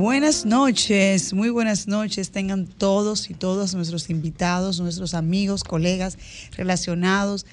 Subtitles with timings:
[0.00, 2.30] Buenas noches, muy buenas noches.
[2.30, 6.16] Tengan todos y todas nuestros invitados, nuestros amigos, colegas
[6.56, 7.44] relacionados.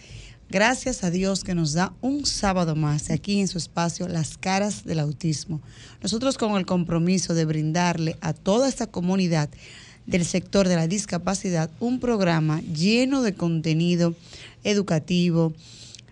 [0.49, 4.85] Gracias a Dios que nos da un sábado más aquí en su espacio Las caras
[4.85, 5.59] del autismo.
[6.01, 9.49] Nosotros con el compromiso de brindarle a toda esta comunidad
[10.05, 14.15] del sector de la discapacidad un programa lleno de contenido
[14.63, 15.51] educativo,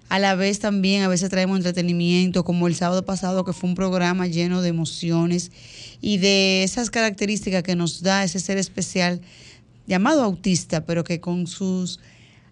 [0.10, 3.76] a la vez también a veces traemos entretenimiento, como el sábado pasado que fue un
[3.76, 5.52] programa lleno de emociones
[6.02, 9.22] y de esas características que nos da ese ser especial
[9.88, 12.00] llamado autista, pero que con sus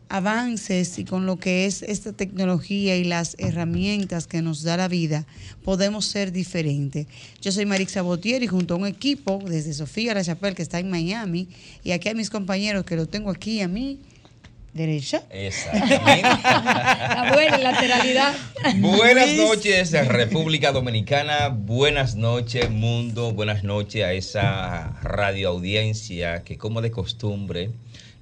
[0.09, 4.87] avances y con lo que es esta tecnología y las herramientas que nos da la
[4.87, 5.25] vida,
[5.63, 7.07] podemos ser diferentes.
[7.41, 10.79] Yo soy Marixa Botier y junto a un equipo desde Sofía La Chapelle que está
[10.79, 11.47] en Miami
[11.83, 13.99] y aquí a mis compañeros que lo tengo aquí a mí
[14.73, 15.23] derecha.
[15.29, 16.21] Exactamente.
[16.43, 18.33] la buena lateralidad.
[18.77, 21.49] Buenas noches, República Dominicana.
[21.49, 23.31] Buenas noches, mundo.
[23.33, 27.69] Buenas noches a esa radioaudiencia que, como de costumbre,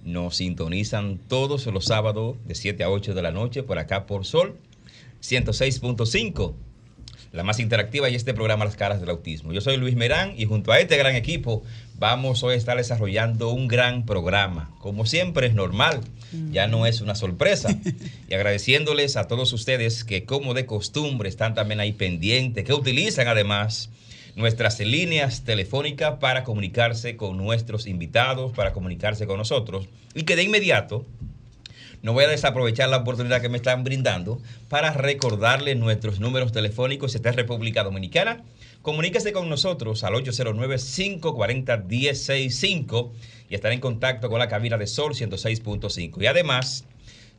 [0.03, 4.25] nos sintonizan todos los sábados de 7 a 8 de la noche por acá por
[4.25, 4.57] Sol
[5.21, 6.53] 106.5
[7.31, 9.53] la más interactiva y este programa Las Caras del Autismo.
[9.53, 11.63] Yo soy Luis Merán y junto a este gran equipo
[12.01, 14.71] vamos hoy a estar desarrollando un gran programa.
[14.79, 16.01] Como siempre es normal,
[16.51, 17.69] ya no es una sorpresa.
[18.27, 23.27] Y agradeciéndoles a todos ustedes que como de costumbre están también ahí pendientes, que utilizan
[23.27, 23.91] además
[24.35, 30.43] nuestras líneas telefónicas para comunicarse con nuestros invitados, para comunicarse con nosotros y que de
[30.43, 31.05] inmediato
[32.01, 37.13] no voy a desaprovechar la oportunidad que me están brindando para recordarles nuestros números telefónicos.
[37.13, 38.43] Esta es República Dominicana.
[38.81, 43.11] Comuníquese con nosotros al 809-540-1065
[43.49, 46.21] y estar en contacto con la cabina de Sol 106.5.
[46.21, 46.85] Y además,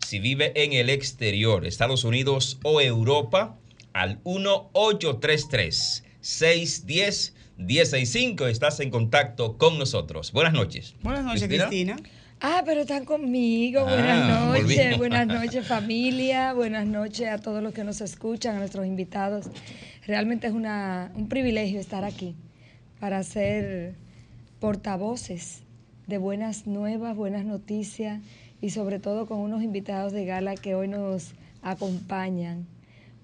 [0.07, 3.57] si vive en el exterior, Estados Unidos o Europa,
[3.93, 10.33] al 1833 610 1065 estás en contacto con nosotros.
[10.33, 10.95] Buenas noches.
[11.03, 11.97] Buenas noches, Cristina.
[12.41, 13.85] Ah, pero están conmigo.
[13.85, 14.99] Buenas Ah, noches, volvimos.
[14.99, 19.47] buenas noches familia, buenas noches a todos los que nos escuchan, a nuestros invitados.
[20.07, 22.35] Realmente es una, un privilegio estar aquí
[22.99, 23.95] para ser
[24.59, 25.63] portavoces
[26.07, 28.21] de buenas nuevas, buenas noticias
[28.61, 32.67] y sobre todo con unos invitados de gala que hoy nos acompañan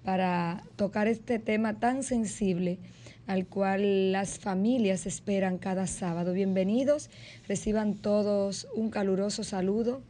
[0.04, 2.78] para tocar este tema tan sensible
[3.26, 6.32] al cual las familias esperan cada sábado.
[6.32, 7.10] Bienvenidos,
[7.46, 10.00] reciban todos un caluroso saludo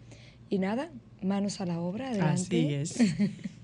[0.50, 0.90] y nada,
[1.22, 2.32] manos a la obra, adelante.
[2.36, 2.98] Así es.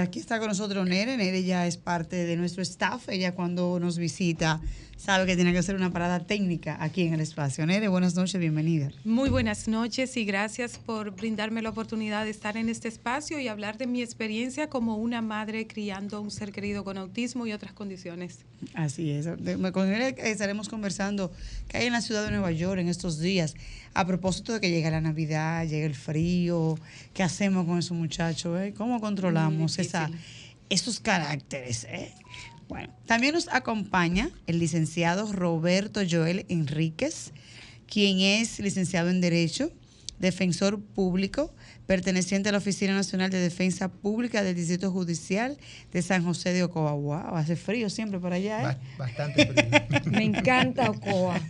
[0.00, 1.16] Aquí está con nosotros Nere.
[1.16, 3.08] Nere ya es parte de nuestro staff.
[3.08, 4.60] Ella cuando nos visita
[5.00, 7.64] sabe que tiene que hacer una parada técnica aquí en el espacio.
[7.66, 8.90] Nere, buenas noches, bienvenida.
[9.04, 13.48] Muy buenas noches y gracias por brindarme la oportunidad de estar en este espacio y
[13.48, 17.52] hablar de mi experiencia como una madre criando a un ser querido con autismo y
[17.52, 18.40] otras condiciones.
[18.74, 19.26] Así es.
[19.72, 21.32] Con Nere estaremos conversando
[21.68, 23.54] que hay en la ciudad de Nueva York en estos días.
[23.94, 26.78] A propósito de que llega la Navidad, llega el frío,
[27.14, 28.60] ¿qué hacemos con esos muchachos?
[28.60, 28.74] eh?
[28.76, 30.10] ¿Cómo controlamos esa,
[30.68, 31.84] esos caracteres?
[31.84, 32.12] eh?
[32.70, 37.32] Bueno, también nos acompaña el licenciado Roberto Joel Enríquez,
[37.86, 39.70] quien es licenciado en Derecho,
[40.20, 41.52] defensor público,
[41.86, 45.58] perteneciente a la Oficina Nacional de Defensa Pública del Distrito Judicial
[45.92, 46.92] de San José de Ocoa.
[46.92, 48.62] Wow, hace frío siempre por allá, ¿eh?
[48.64, 50.00] Ba- Bastante frío.
[50.12, 51.40] Me encanta Ocoa.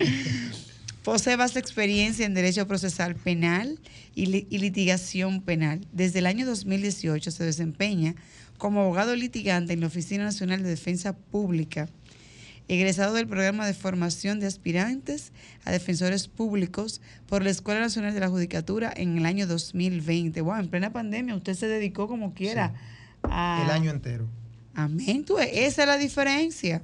[1.03, 3.79] Posee vasta experiencia en Derecho Procesal Penal
[4.15, 5.87] y, li- y Litigación Penal.
[5.93, 8.15] Desde el año 2018 se desempeña
[8.61, 11.89] como abogado litigante en la Oficina Nacional de Defensa Pública,
[12.69, 15.33] egresado del programa de formación de aspirantes
[15.65, 20.43] a defensores públicos por la Escuela Nacional de la Judicatura en el año 2020.
[20.43, 22.75] Wow, en plena pandemia usted se dedicó como quiera
[23.23, 23.63] a...
[23.65, 24.29] El año entero.
[24.75, 25.25] Amén.
[25.25, 26.83] Tú, esa es la diferencia.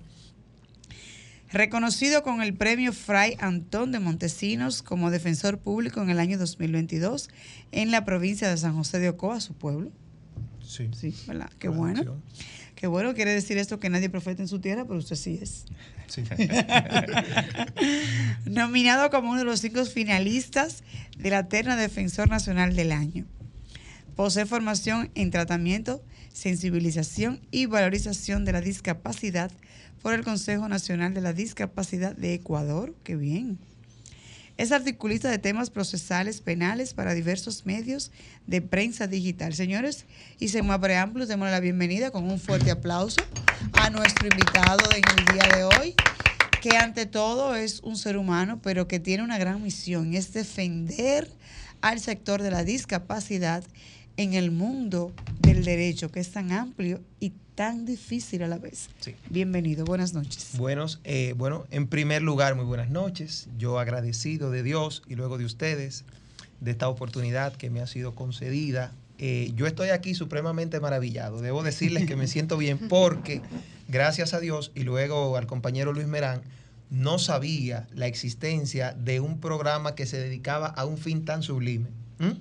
[1.53, 7.29] Reconocido con el premio Fray Antón de Montesinos como defensor público en el año 2022
[7.71, 9.93] en la provincia de San José de Ocoa, su pueblo.
[10.76, 10.90] Sí.
[10.93, 11.50] Sí, ¿verdad?
[11.58, 12.00] Qué bueno.
[12.00, 12.23] acción.
[12.75, 15.64] Qué bueno, quiere decir esto que nadie profeta en su tierra, pero usted sí es.
[16.08, 16.23] Sí.
[18.44, 20.84] Nominado como uno de los cinco finalistas
[21.17, 23.25] de la terna Defensor Nacional del Año.
[24.14, 29.50] Posee formación en tratamiento, sensibilización y valorización de la discapacidad
[30.02, 32.94] por el Consejo Nacional de la Discapacidad de Ecuador.
[33.05, 33.58] Qué bien.
[34.56, 38.11] Es articulista de temas procesales penales para diversos medios
[38.47, 39.53] de prensa digital.
[39.53, 40.06] Señores,
[40.38, 43.20] y sin más preámbulos, démosle la bienvenida con un fuerte aplauso
[43.75, 45.94] a nuestro invitado en el día de hoy,
[46.62, 51.31] que ante todo es un ser humano, pero que tiene una gran misión, es defender
[51.82, 53.62] al sector de la discapacidad
[54.17, 58.91] en el mundo del derecho, que es tan amplio y tan difícil a la vez.
[59.00, 59.17] Sí.
[59.31, 60.50] Bienvenido, buenas noches.
[60.58, 63.49] Buenos, eh, bueno, en primer lugar, muy buenas noches.
[63.58, 66.05] Yo agradecido de Dios y luego de ustedes
[66.61, 68.93] de esta oportunidad que me ha sido concedida.
[69.19, 71.41] Eh, yo estoy aquí supremamente maravillado.
[71.41, 73.41] Debo decirles que me siento bien porque,
[73.88, 76.43] gracias a Dios y luego al compañero Luis Merán,
[76.91, 81.87] no sabía la existencia de un programa que se dedicaba a un fin tan sublime.
[82.20, 82.37] ¿m?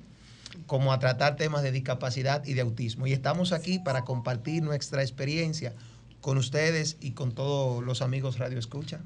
[0.68, 3.08] Como a tratar temas de discapacidad y de autismo.
[3.08, 5.74] Y estamos aquí para compartir nuestra experiencia
[6.22, 9.00] con ustedes y con todos los amigos Radio Escucha.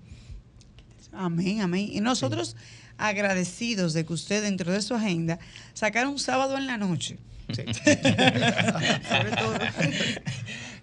[1.11, 1.89] Amén, amén.
[1.91, 2.55] Y nosotros
[2.97, 5.39] agradecidos de que usted dentro de su agenda
[5.73, 7.17] sacara un sábado en la noche.
[7.53, 7.63] Sí.
[9.09, 9.53] Sobre todo.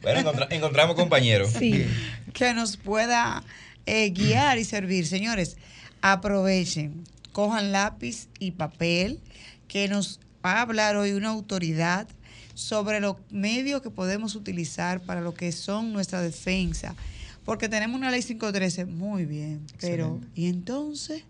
[0.03, 1.51] Bueno, encontra- encontramos compañeros.
[1.59, 1.87] Sí.
[2.33, 3.43] que nos pueda
[3.87, 5.07] eh, guiar y servir.
[5.07, 5.57] Señores,
[6.03, 9.21] aprovechen, cojan lápiz y papel,
[9.69, 12.07] que nos va a hablar hoy una autoridad
[12.55, 16.95] sobre los medios que podemos utilizar para lo que son nuestra defensa.
[17.45, 20.29] Porque tenemos una ley 513, muy bien, pero Excelente.
[20.41, 21.25] ¿y entonces?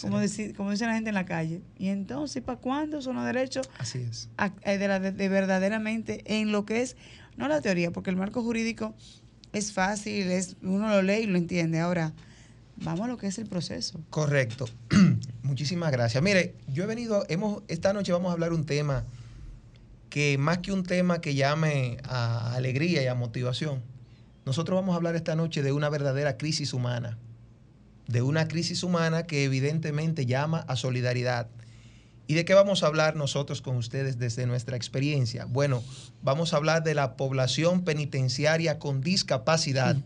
[0.00, 3.26] Como, dice, como dice la gente en la calle, ¿y entonces para cuándo son los
[3.26, 4.30] derechos Así es.
[4.38, 6.96] a- eh, de, la- de verdaderamente en lo que es,
[7.36, 8.94] no la teoría, porque el marco jurídico
[9.52, 11.78] es fácil, es uno lo lee y lo entiende.
[11.78, 12.12] Ahora,
[12.82, 14.00] vamos a lo que es el proceso.
[14.10, 14.66] Correcto.
[15.42, 16.22] Muchísimas gracias.
[16.22, 19.04] Mire, yo he venido, hemos, esta noche vamos a hablar un tema
[20.10, 23.82] que más que un tema que llame a alegría y a motivación,
[24.44, 27.16] nosotros vamos a hablar esta noche de una verdadera crisis humana,
[28.08, 31.48] de una crisis humana que evidentemente llama a solidaridad.
[32.26, 35.46] ¿Y de qué vamos a hablar nosotros con ustedes desde nuestra experiencia?
[35.46, 35.82] Bueno,
[36.22, 39.96] vamos a hablar de la población penitenciaria con discapacidad,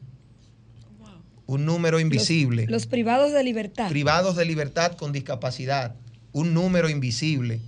[1.46, 3.88] un número invisible Los, los privados de libertad.
[3.88, 5.94] privados de libertad con discapacidad,
[6.32, 7.60] un número invisible,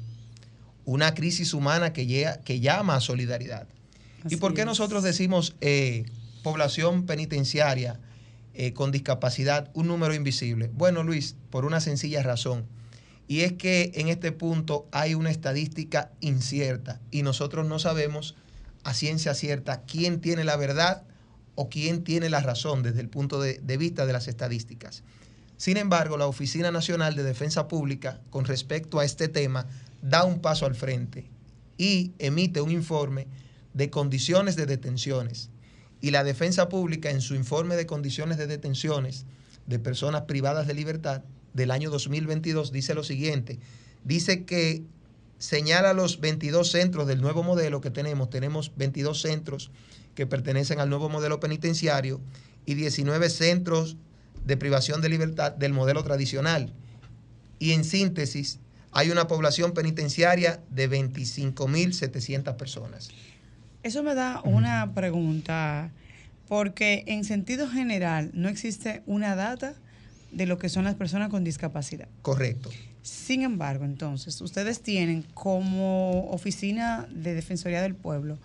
[0.84, 3.66] una crisis humana que, llega- que llama a solidaridad.
[4.28, 4.66] ¿Y por qué es.
[4.66, 6.04] nosotros decimos eh,
[6.42, 8.00] población penitenciaria
[8.54, 10.70] eh, con discapacidad, un número invisible?
[10.74, 12.64] Bueno, Luis, por una sencilla razón.
[13.28, 18.34] Y es que en este punto hay una estadística incierta y nosotros no sabemos
[18.84, 21.02] a ciencia cierta quién tiene la verdad
[21.60, 25.02] o quién tiene la razón desde el punto de, vista de las estadísticas.
[25.56, 29.66] Sin embargo, la Oficina Nacional de Defensa Pública, con respecto a este tema,
[30.00, 31.28] da un paso al frente
[31.76, 33.26] y emite un informe
[33.74, 35.50] de condiciones de detenciones.
[36.00, 39.26] Y la Defensa Pública, en su informe de condiciones de detenciones
[39.66, 41.24] de personas privadas de libertad
[41.54, 43.58] del año 2022, dice lo siguiente.
[44.04, 44.84] Dice que
[45.38, 48.30] señala los 22 centros del nuevo modelo que tenemos.
[48.30, 49.70] Tenemos 22 centros
[50.14, 52.20] que pertenecen al nuevo modelo penitenciario
[52.66, 53.96] y 19 centros
[54.44, 56.72] de privación de libertad del modelo tradicional.
[57.58, 58.58] Y en síntesis,
[58.92, 63.10] hay una población penitenciaria de 25.700 personas.
[63.82, 65.92] Eso me da una pregunta,
[66.48, 69.74] porque en sentido general no existe una data
[70.32, 72.08] de lo que son las personas con discapacidad.
[72.22, 72.70] Correcto.
[73.08, 78.38] Sin embargo, entonces, ustedes tienen como oficina de Defensoría del Pueblo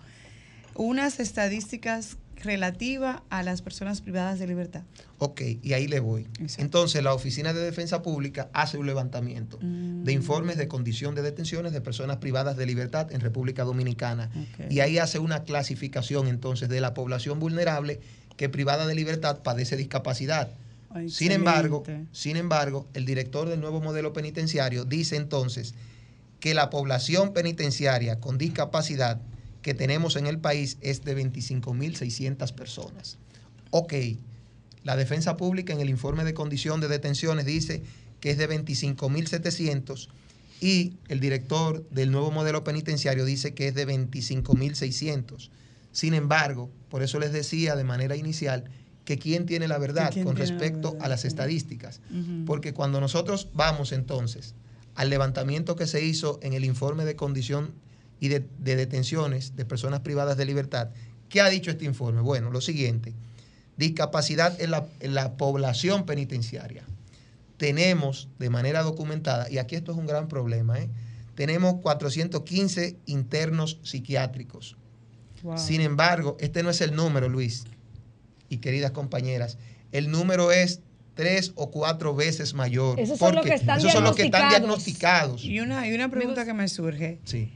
[0.74, 4.82] unas estadísticas relativas a las personas privadas de libertad.
[5.18, 6.22] Ok, y ahí le voy.
[6.40, 6.62] Exacto.
[6.62, 10.04] Entonces, la Oficina de Defensa Pública hace un levantamiento Mm.
[10.04, 14.30] de informes de condición de detenciones de personas privadas de libertad en República Dominicana.
[14.68, 18.00] Y ahí hace una clasificación entonces de la población vulnerable
[18.36, 20.50] que privada de libertad padece discapacidad.
[20.94, 21.82] Ay, Sin embargo,
[22.12, 25.74] sin embargo, el director del nuevo modelo penitenciario dice entonces
[26.38, 29.20] que la población penitenciaria con discapacidad
[29.60, 33.18] que tenemos en el país es de 25.600 personas.
[33.70, 33.92] Ok,
[34.84, 37.82] la defensa pública en el informe de condición de detenciones dice
[38.20, 40.08] que es de 25.700
[40.60, 45.50] y el director del nuevo modelo penitenciario dice que es de 25.600.
[45.90, 48.70] Sin embargo, por eso les decía de manera inicial
[49.04, 52.00] que quién tiene la verdad quién con respecto verdad, a las estadísticas.
[52.46, 54.54] Porque cuando nosotros vamos entonces
[54.94, 57.72] al levantamiento que se hizo en el informe de condición
[58.20, 60.90] y de, de detenciones de personas privadas de libertad,
[61.28, 62.20] ¿qué ha dicho este informe?
[62.20, 63.12] Bueno, lo siguiente,
[63.76, 66.84] discapacidad en la, en la población penitenciaria.
[67.56, 70.88] Tenemos de manera documentada, y aquí esto es un gran problema, ¿eh?
[71.34, 74.76] tenemos 415 internos psiquiátricos.
[75.42, 75.58] Wow.
[75.58, 77.64] Sin embargo, este no es el número, Luis
[78.54, 79.58] y queridas compañeras.
[79.92, 80.80] El número es
[81.14, 82.98] tres o cuatro veces mayor.
[82.98, 85.44] Esos son los que están esos son los que están diagnosticados.
[85.44, 87.18] Y una, y una pregunta que me surge.
[87.24, 87.50] Sí.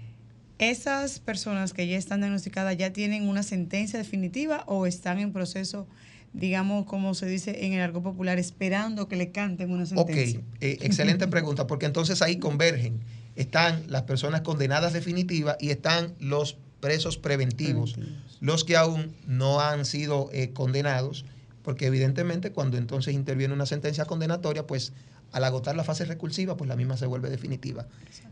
[0.59, 5.87] ¿Esas personas que ya están diagnosticadas ya tienen una sentencia definitiva o están en proceso,
[6.33, 10.40] digamos, como se dice en el arco popular, esperando que le canten una Ok, sentencia?
[10.61, 13.00] eh, excelente pregunta, porque entonces ahí convergen.
[13.37, 18.28] Están las personas condenadas definitivas y están los presos preventivos, Preventivos.
[18.40, 21.25] Los que aún no han sido eh, condenados,
[21.62, 24.92] porque evidentemente cuando entonces interviene una sentencia condenatoria, pues
[25.33, 27.87] al agotar la fase recursiva, pues la misma se vuelve definitiva.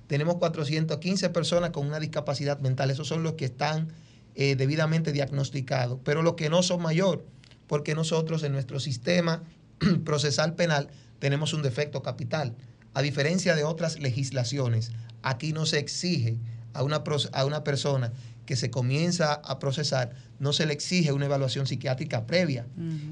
[0.07, 3.93] Tenemos 415 personas con una discapacidad mental, esos son los que están
[4.35, 7.25] eh, debidamente diagnosticados, pero los que no son mayor,
[7.67, 9.43] porque nosotros en nuestro sistema
[10.05, 12.55] procesal penal tenemos un defecto capital.
[12.95, 16.39] A diferencia de otras legislaciones, aquí no se exige
[16.73, 18.13] a una, a una persona
[18.47, 22.67] que se comienza a procesar, no se le exige una evaluación psiquiátrica previa.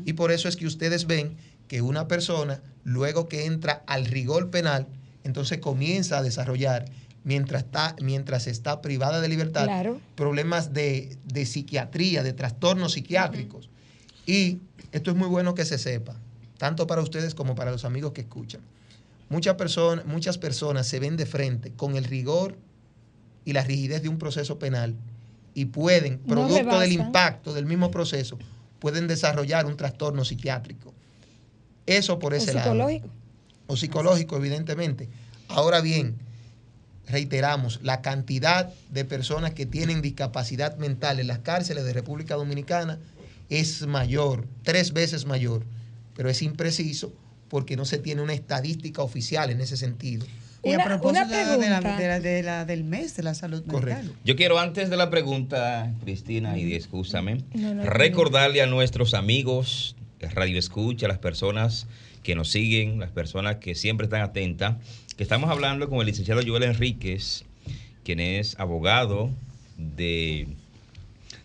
[0.05, 1.37] Y por eso es que ustedes ven
[1.69, 4.87] que una persona, luego que entra al rigor penal,
[5.25, 6.85] entonces comienza a desarrollar,
[7.25, 10.01] mientras está, mientras está privada de libertad, Claro.
[10.15, 13.71] problemas de, de psiquiatría, de trastornos psiquiátricos.
[14.27, 14.59] Y
[14.93, 16.15] esto es muy bueno que se sepa,
[16.59, 18.61] tanto para ustedes como para los amigos que escuchan.
[19.31, 22.57] Muchas personas, muchas personas se ven de frente con el rigor
[23.47, 24.95] y la rigidez de un proceso penal
[25.55, 28.39] y pueden, No producto del impacto del mismo proceso,
[28.81, 30.93] pueden desarrollar un trastorno psiquiátrico.
[31.87, 33.09] Eso por O ese lado psicológico.
[33.67, 35.09] o psicológico, evidentemente.
[35.49, 36.17] Ahora bien,
[37.07, 42.99] reiteramos, la cantidad de personas que tienen discapacidad mental en las cárceles de República Dominicana
[43.49, 45.65] es mayor, tres veces mayor,
[46.17, 47.13] pero es impreciso
[47.49, 50.27] porque no se tiene una estadística oficial en ese sentido.
[50.65, 51.99] Y a Una- propósito una de la, de la- pregunta.
[52.03, 54.03] de la- de la- del mes de la salud Correcto.
[54.03, 54.19] mental.
[54.25, 56.79] Yo quiero antes de la pregunta, Cristina, y
[57.55, 61.87] No, no, recordarle a nuestros amigos de Radio Escucha, las personas
[62.23, 64.77] que nos siguen, las personas que siempre están atentas,
[65.17, 67.45] que estamos hablando con el licenciado Joel Enríquez,
[68.03, 69.31] quien es abogado
[69.77, 70.49] de,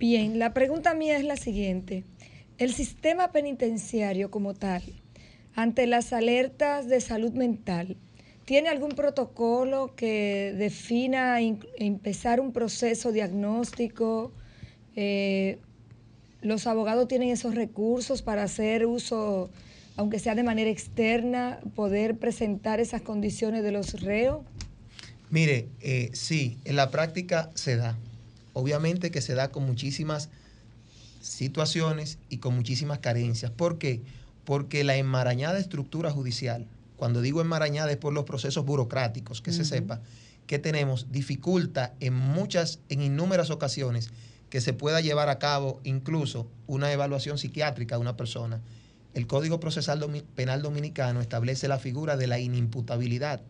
[0.00, 2.04] Bien, la pregunta mía es la siguiente.
[2.56, 4.82] El sistema penitenciario como tal,
[5.54, 7.98] ante las alertas de salud mental,
[8.46, 14.32] ¿tiene algún protocolo que defina in- empezar un proceso diagnóstico?
[14.96, 15.58] Eh,
[16.40, 19.50] ¿Los abogados tienen esos recursos para hacer uso,
[19.98, 24.46] aunque sea de manera externa, poder presentar esas condiciones de los reos?
[25.28, 27.98] Mire, eh, sí, en la práctica se da.
[28.52, 30.28] Obviamente que se da con muchísimas
[31.20, 33.50] situaciones y con muchísimas carencias.
[33.50, 34.02] ¿Por qué?
[34.44, 36.66] Porque la enmarañada estructura judicial,
[36.96, 40.00] cuando digo enmarañada es por los procesos burocráticos, que se sepa,
[40.46, 44.10] que tenemos, dificulta en muchas, en innúmeras ocasiones
[44.48, 48.60] que se pueda llevar a cabo incluso una evaluación psiquiátrica de una persona.
[49.14, 50.00] El Código Procesal
[50.34, 53.42] Penal Dominicano establece la figura de la inimputabilidad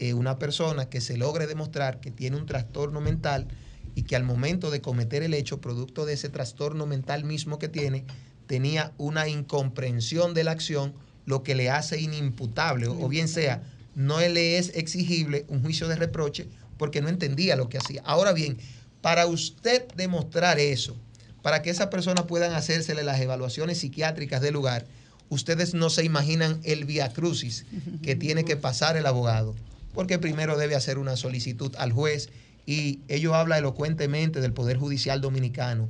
[0.00, 3.48] eh, una persona que se logre demostrar que tiene un trastorno mental
[3.98, 7.66] y que al momento de cometer el hecho, producto de ese trastorno mental mismo que
[7.66, 8.04] tiene,
[8.46, 10.94] tenía una incomprensión de la acción,
[11.26, 13.60] lo que le hace inimputable, o bien sea,
[13.96, 18.00] no le es exigible un juicio de reproche porque no entendía lo que hacía.
[18.04, 18.58] Ahora bien,
[19.00, 20.94] para usted demostrar eso,
[21.42, 24.86] para que esa persona puedan hacérsele las evaluaciones psiquiátricas del lugar,
[25.28, 27.66] ustedes no se imaginan el via crucis
[28.04, 29.56] que tiene que pasar el abogado,
[29.92, 32.28] porque primero debe hacer una solicitud al juez
[32.68, 35.88] y ello habla elocuentemente del Poder Judicial Dominicano.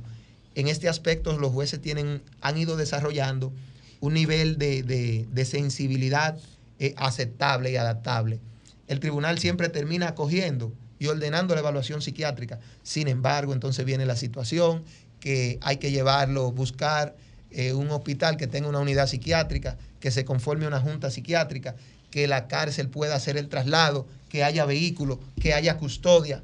[0.55, 3.51] En este aspecto los jueces tienen, han ido desarrollando
[3.99, 6.37] un nivel de, de- sensibilidad
[6.79, 8.39] eh, aceptable y adaptable.
[8.87, 12.61] El tribunal siempre termina acogiendo y ordenando la evaluación psiquiátrica.
[12.81, 14.83] Sin embargo, entonces viene la situación
[15.19, 17.13] que hay que llevarlo, buscar
[17.51, 21.75] eh, un hospital que tenga una unidad psiquiátrica, que se conforme una junta psiquiátrica,
[22.09, 26.41] que la cárcel pueda hacer el traslado, que haya vehículo, que haya custodia.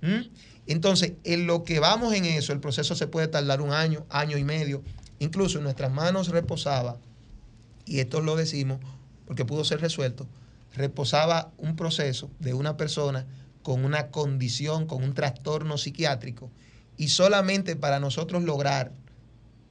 [0.00, 0.28] ¿Mm?
[0.66, 4.36] Entonces, en lo que vamos en eso, el proceso se puede tardar un año, año
[4.36, 4.82] y medio.
[5.18, 6.98] Incluso en nuestras manos reposaba,
[7.84, 8.78] y esto lo decimos
[9.26, 10.26] porque pudo ser resuelto,
[10.74, 13.26] reposaba un proceso de una persona
[13.62, 16.50] con una condición, con un trastorno psiquiátrico,
[16.96, 18.92] y solamente para nosotros lograr,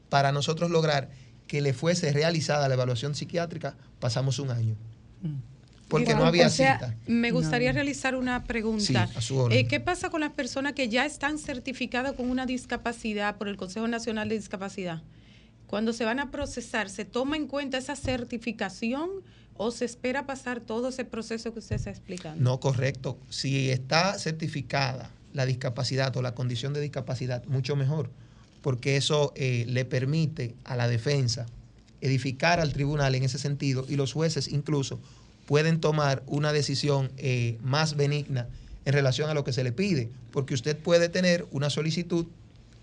[0.09, 1.09] para nosotros lograr
[1.47, 4.75] que le fuese realizada la evaluación psiquiátrica, pasamos un año.
[5.21, 5.56] Mm.
[5.87, 6.95] Porque no O había sea, cita.
[7.07, 7.75] Me gustaría No.
[7.75, 9.07] realizar una pregunta.
[9.07, 9.57] Sí, a su orden.
[9.57, 13.55] Eh, ¿Qué pasa con las personas que ya están certificadas con una discapacidad por el
[13.57, 15.01] Consejo Nacional de Discapacidad?
[15.67, 19.09] Cuando se van a procesar, ¿se toma en cuenta esa certificación
[19.55, 22.41] o se espera pasar todo ese proceso que usted está explicando?
[22.43, 23.17] No, correcto.
[23.29, 28.09] Si está certificada la discapacidad o la condición de discapacidad, mucho mejor,
[28.61, 31.45] porque eso eh, le permite a la defensa
[32.01, 34.99] edificar al tribunal en ese sentido y los jueces incluso
[35.47, 38.47] pueden tomar una decisión eh, más benigna
[38.85, 42.27] en relación a lo que se le pide, porque usted puede tener una solicitud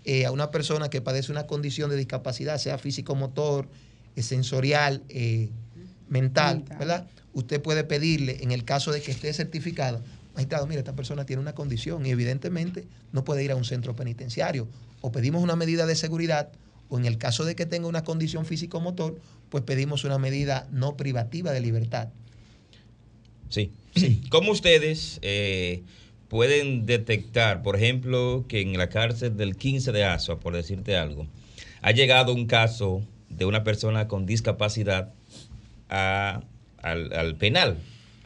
[0.03, 3.67] eh, a una persona que padece una condición de discapacidad, sea físico-motor,
[4.15, 5.03] eh, sensorial,
[6.09, 6.77] mental, Mental.
[6.79, 7.07] ¿verdad?
[7.33, 10.01] Usted puede pedirle, en el caso de que esté certificado,
[10.33, 13.95] magistrado, mire, esta persona tiene una condición y evidentemente no puede ir a un centro
[13.95, 14.67] penitenciario.
[15.01, 16.49] O pedimos una medida de seguridad,
[16.89, 19.19] o en el caso de que tenga una condición físico-motor,
[19.49, 22.09] pues pedimos una medida no privativa de libertad.
[23.55, 24.21] Sí.
[24.29, 25.81] ¿Cómo ustedes eh,
[26.27, 31.27] pueden detectar, por ejemplo, que en la cárcel del 15 de Asua, por decirte algo,
[31.81, 35.13] ha llegado un caso de una persona con discapacidad
[35.89, 36.41] a-
[36.81, 37.77] al, al penal,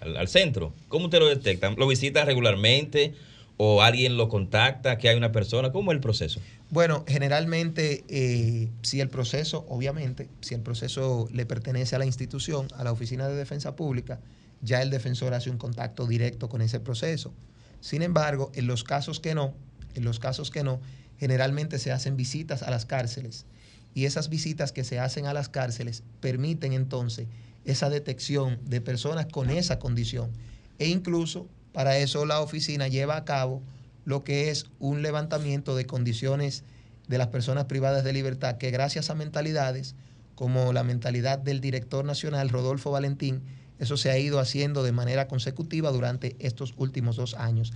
[0.02, 0.74] al, al centro?
[0.88, 1.76] ¿Cómo ustedes lo detectan?
[1.78, 3.14] ¿Lo visitan regularmente
[3.58, 5.72] o alguien lo contacta que hay una persona?
[5.72, 6.40] ¿Cómo es el proceso?
[6.72, 12.68] Bueno, generalmente, eh, si el proceso, obviamente, si el proceso le pertenece a la institución,
[12.76, 14.20] a la Oficina de Defensa Pública,
[14.62, 17.34] ya el defensor hace un contacto directo con ese proceso.
[17.82, 19.54] Sin embargo, en los casos que no,
[19.96, 20.82] en los casos que no,
[21.18, 23.46] generalmente se hacen visitas a las cárceles
[23.94, 27.28] y esas visitas que se hacen a las cárceles permiten entonces
[27.66, 30.32] esa detección de personas con esa condición
[30.78, 33.62] e incluso para eso la oficina lleva a cabo
[34.06, 36.64] lo que es un levantamiento de condiciones
[37.08, 39.96] de las personas privadas de libertad que gracias a mentalidades
[40.36, 43.42] como la mentalidad del director nacional Rodolfo Valentín,
[43.80, 47.74] eso se ha ido haciendo de manera consecutiva durante estos últimos dos años.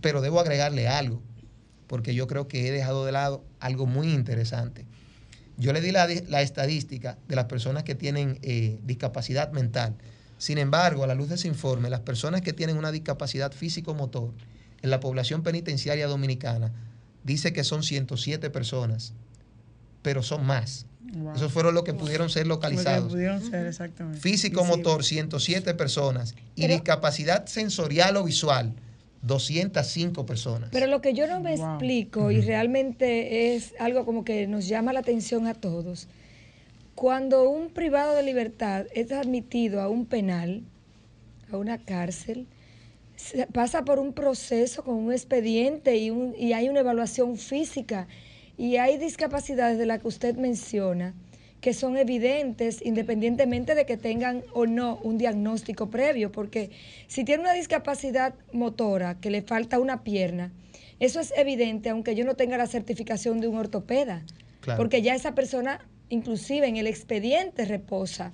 [0.00, 1.22] Pero debo agregarle algo,
[1.86, 4.84] porque yo creo que he dejado de lado algo muy interesante.
[5.56, 6.06] Yo le di la,
[6.42, 9.96] estadística de las personas que tienen eh, discapacidad mental.
[10.38, 14.32] Sin embargo, a la luz de ese informe, las personas que tienen una discapacidad físico-motor
[14.82, 16.72] en la población penitenciaria dominicana
[17.24, 19.14] dice que son 107 personas,
[20.02, 20.86] pero son más.
[21.14, 21.34] Wow.
[21.36, 23.12] Esos fueron los que pudieron ser localizados.
[23.12, 24.20] pudieron ser, exactamente.
[24.20, 26.34] Físico-motor, 107 personas.
[26.54, 28.74] Y Pero- discapacidad sensorial o visual,
[29.22, 30.68] 205 personas.
[30.72, 31.66] Pero lo que yo no me Wow.
[31.70, 36.08] explico y realmente es algo como que nos llama la atención a todos,
[36.94, 40.62] cuando un privado de libertad es admitido a un penal,
[41.52, 42.46] a una cárcel,
[43.16, 48.06] se- pasa por un proceso con un expediente y, un- y hay una evaluación física
[48.58, 51.14] y hay discapacidades de las que usted menciona
[51.60, 56.70] que son evidentes independientemente de que tengan o no un diagnóstico previo, porque
[57.08, 60.52] si tiene una discapacidad motora que le falta una pierna,
[61.00, 64.24] eso es evidente aunque yo no tenga la certificación de un ortopeda,
[64.60, 64.76] Claro.
[64.78, 68.32] porque ya esa persona inclusive en el expediente reposa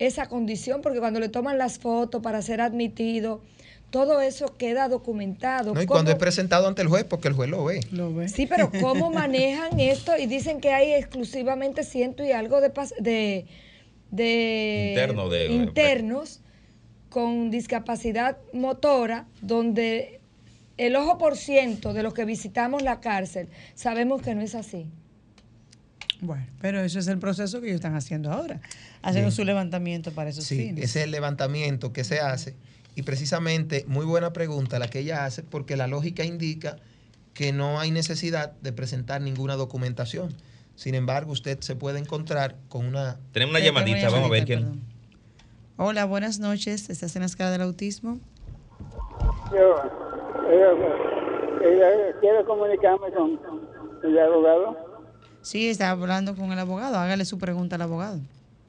[0.00, 3.40] esa condición, porque cuando le toman las fotos para ser admitido,
[3.94, 5.72] todo eso queda documentado.
[5.72, 5.80] ¿no?
[5.80, 7.78] Y cuando es ¿Cómo- presentado ante el juez, porque el juez lo ve.
[7.92, 8.28] Lo ve.
[8.28, 10.16] Sí, pero ¿cómo manejan esto?
[10.18, 13.46] Y dicen que hay exclusivamente ciento y algo de, pas- de,
[14.10, 16.40] de Interno de- internos
[17.08, 20.18] con discapacidad motora, donde
[20.76, 24.86] el ojo por ciento de los que visitamos la cárcel sabemos que no es así.
[26.20, 28.60] Bueno, pero eso es el proceso que ellos están haciendo ahora,
[29.02, 29.36] haciendo Bien.
[29.36, 30.84] su levantamiento para esos Sí, fines.
[30.84, 32.56] ese es el levantamiento que se hace.
[32.94, 36.76] Y precisamente, muy buena pregunta la que ella hace, porque la lógica indica
[37.32, 40.34] que no hay necesidad de presentar ninguna documentación.
[40.76, 43.18] Sin embargo, usted se puede encontrar con una...
[43.32, 44.60] Tenemos una llamadita, vamos a ver quién.
[44.60, 44.94] perdón.
[45.76, 46.88] Hola, buenas noches.
[46.88, 48.20] ¿Estás en la escala del autismo?
[49.52, 49.76] Yo,
[50.48, 53.40] eh, quiero comunicarme con
[54.04, 54.76] el abogado.
[55.42, 56.96] Sí, está hablando con el abogado.
[56.96, 58.20] Hágale su pregunta al abogado.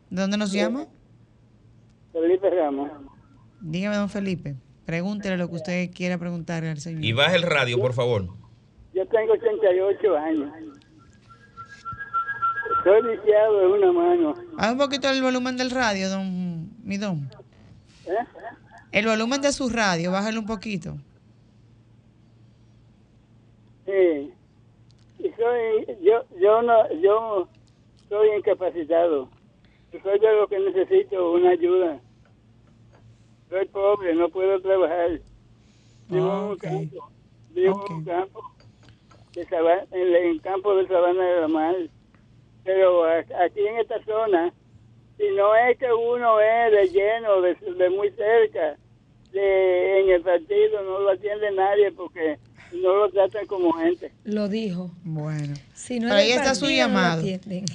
[0.09, 0.87] ¿De dónde nos llama?
[2.11, 2.89] Felipe Ramos.
[3.65, 4.55] Dígame, don Felipe.
[4.85, 7.03] Pregúntele lo que usted quiera preguntarle al señor.
[7.03, 8.27] Y baja el radio, por favor.
[8.93, 10.51] Yo tengo 88 años.
[12.83, 14.35] Soy lisiado de una mano.
[14.59, 17.27] Haga un poquito el volumen del radio, don Midón.
[18.05, 18.23] ¿eh?
[18.91, 20.95] El volumen de su radio, bájale un poquito.
[23.87, 24.31] Sí.
[25.17, 27.49] Y soy, yo, yo no, yo
[28.09, 29.27] soy incapacitado.
[30.03, 31.99] Soy de lo que necesito una ayuda.
[33.49, 35.19] Soy pobre, no puedo trabajar.
[36.09, 37.09] Vivo Ah, en un campo.
[37.53, 38.41] Vivo en un campo.
[39.33, 41.75] De Saba- en el campo de Sabana de la Mar.
[42.63, 44.51] pero aquí en esta zona,
[45.17, 48.75] si no es que uno es de lleno, de, de muy cerca,
[49.31, 52.39] de, en el partido no lo atiende nadie porque
[52.73, 54.11] no lo tratan como gente.
[54.23, 54.89] Lo dijo.
[55.03, 55.53] Bueno.
[55.75, 57.23] Si no ahí está su partido, no lo llamado.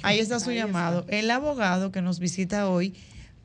[0.03, 1.05] Ahí está su llamado.
[1.07, 2.93] El abogado que nos visita hoy,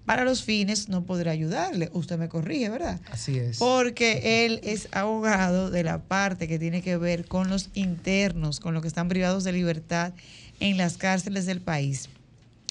[0.07, 1.91] para los fines, no podrá ayudarle.
[1.93, 3.01] Usted me corrige, ¿verdad?
[3.11, 3.59] Así es.
[3.59, 8.73] Porque él es abogado de la parte que tiene que ver con los internos, con
[8.73, 10.15] los que están privados de libertad
[10.61, 12.09] en las cárceles del país.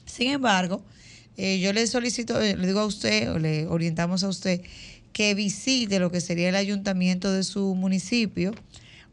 [0.06, 0.82] Sin embargo,
[1.38, 4.62] eh, yo le solicito, eh, le digo a usted, o le orientamos a usted,
[5.12, 8.54] que visite lo que sería el ayuntamiento de su municipio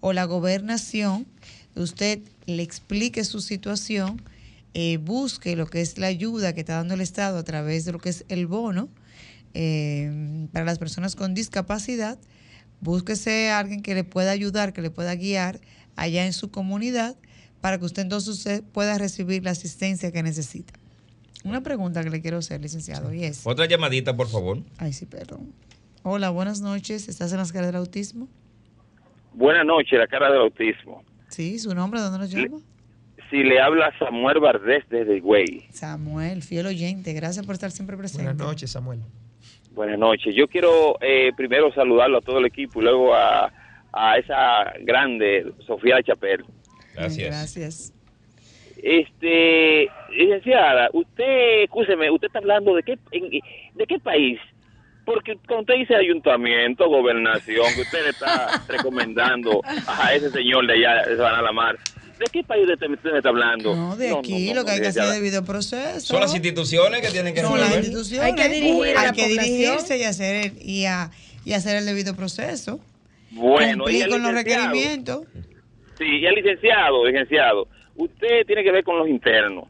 [0.01, 1.27] o la gobernación,
[1.75, 4.23] usted le explique su situación,
[4.75, 7.93] eh, busque lo que es la ayuda que está dando el Estado a través de
[7.93, 8.89] lo que es el bono
[9.55, 12.19] eh, para las personas con discapacidad,
[12.81, 15.61] búsquese a alguien que le pueda ayudar, que le pueda guiar
[15.97, 17.17] allá en su comunidad
[17.61, 20.73] para que usted entonces usted pueda recibir la asistencia que necesita.
[21.45, 23.47] Una pregunta que le quiero hacer, licenciado, y es...
[23.47, 24.63] Otra llamadita, por favor.
[24.79, 25.53] Ay, sí, perdón.
[26.05, 27.09] Hola, buenas noches.
[27.09, 28.29] ¿Estás en las caras del autismo?
[29.35, 31.05] Buenas noches, la cara del autismo.
[31.29, 32.01] Sí, ¿su nombre?
[32.01, 32.59] ¿Dónde nos llama?
[33.33, 35.65] Si le habla Samuel Bardés desde Güey.
[35.71, 37.15] Samuel, fiel oyente.
[37.15, 38.25] Gracias por estar siempre presente.
[38.27, 39.01] Buenas noches, Samuel.
[39.71, 40.35] Buenas noches.
[40.35, 43.51] Yo quiero eh, primero saludarlo a todo el equipo y luego a,
[43.91, 46.45] a esa grande Sofía Chapel.
[46.95, 47.27] Gracias.
[47.29, 47.95] Gracias.
[48.83, 53.31] Este, licenciada, usted, escúcheme, usted está hablando de qué, en-
[53.75, 54.39] de qué país?
[55.07, 60.75] Porque cuando usted dice ayuntamiento, gobernación, que usted le está recomendando a ese señor de
[60.75, 61.79] allá, de Sabana la Mar,
[62.25, 63.75] ¿de qué país usted, usted me está hablando?
[63.75, 66.01] No, de No, aquí no, no, lo que hay que hacer es debido proceso.
[66.01, 68.25] Son las instituciones que tienen que Son las instituciones.
[68.27, 71.11] Hay que dirigir Hay dirigirse y hacer el, y, a-
[71.45, 72.81] y hacer el debido proceso.
[73.31, 75.27] Bueno, y Cumplir el con los licenciado, requerimientos.
[75.99, 79.65] Sí, y el licenciado, licenciado, usted tiene que ver con los internos.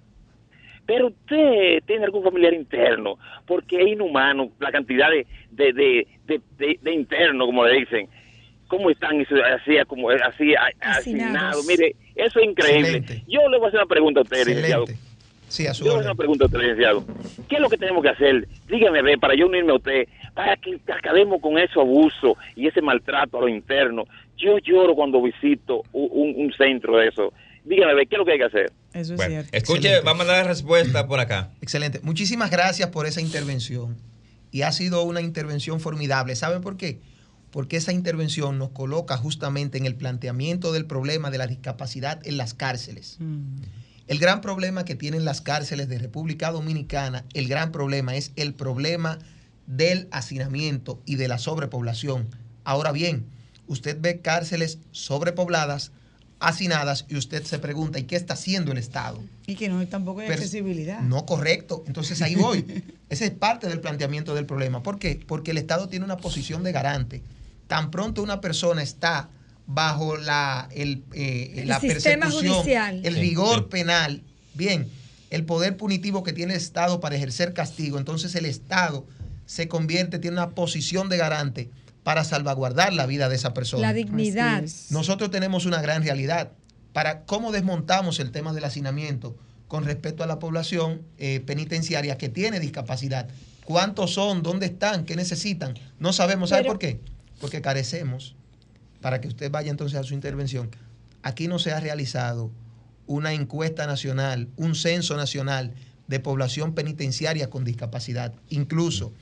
[0.85, 6.41] Pero usted tiene algún familiar interno, porque es inhumano la cantidad de, de, de, de,
[6.59, 8.09] de- de internos, como le dicen.
[8.73, 11.67] ¿Cómo están eso, así, como, así asignados?
[11.67, 12.89] Mire, eso es increíble.
[12.97, 13.25] Excelente.
[13.29, 14.85] Yo le voy a hacer una pregunta a usted, licenciado.
[15.49, 17.05] Sí, a su Yo le voy a hacer una pregunta a usted, licenciado.
[17.51, 18.49] ¿Qué es lo que tenemos que hacer?
[18.69, 22.81] Dígame, ve, para yo unirme a usted, para que acabemos con ese abuso y ese
[22.81, 24.09] maltrato a los internos.
[24.39, 27.33] Yo lloro cuando visito un, un- un centro de eso.
[27.65, 28.73] Dígame, ve, ¿qué es lo que hay que hacer?
[28.95, 29.51] Eso es Bueno, cierto.
[29.57, 30.05] escuche, Excelente.
[30.07, 31.51] vamos a dar respuesta por acá.
[31.61, 32.01] Excelente.
[32.03, 33.97] Muchísimas gracias por esa intervención.
[34.51, 36.35] Y ha sido una intervención formidable.
[36.37, 36.99] ¿Saben por qué?
[37.53, 42.39] Porque esa intervención nos coloca justamente en el planteamiento del problema de la discapacidad en
[42.39, 43.19] las cárceles.
[43.21, 43.63] Mm.
[44.09, 48.53] El gran problema que tienen las cárceles de República Dominicana, el gran problema es el
[48.53, 49.19] problema
[49.67, 52.27] del hacinamiento y de la sobrepoblación.
[52.65, 53.27] Ahora bien,
[53.67, 55.93] usted ve cárceles sobrepobladas,
[56.41, 59.23] hacinadas, y usted se pregunta, ¿y qué está haciendo el Estado?
[59.47, 61.01] Y que no tampoco hay accesibilidad.
[61.01, 61.85] No correcto.
[61.87, 62.83] Entonces ahí voy.
[63.09, 64.83] Ese es parte del planteamiento del problema.
[64.83, 65.21] ¿Por qué?
[65.27, 67.23] Porque el Estado tiene una posición de garante.
[67.73, 69.31] Tan pronto una persona está
[69.67, 73.01] bajo la, el, eh, El la sistema persecución, judicial.
[73.03, 73.67] el rigor sí.
[73.71, 74.91] penal, bien,
[75.31, 79.07] el poder punitivo que tiene el Estado para ejercer castigo, entonces el Estado
[79.47, 81.71] se convierte, tiene una posición de garante
[82.03, 83.87] para salvaguardar la vida de esa persona.
[83.87, 84.63] La dignidad.
[84.91, 86.51] Nosotros tenemos una gran realidad
[86.93, 89.35] para cómo desmontamos el tema del hacinamiento
[89.67, 93.29] con respecto a la población eh, penitenciaria que tiene discapacidad.
[93.65, 94.43] ¿Cuántos son?
[94.43, 95.07] ¿Dónde están?
[95.07, 95.73] ¿Qué necesitan?
[95.99, 96.51] No sabemos.
[96.51, 97.01] ¿Sabe Pero- por qué?
[97.43, 98.37] Porque carecemos,
[99.01, 100.71] para que usted vaya entonces a su intervención,
[101.23, 102.53] aquí no se ha realizado
[103.07, 105.75] una encuesta nacional, un censo nacional
[106.07, 108.33] de población penitenciaria con discapacidad.
[108.49, 109.13] Incluso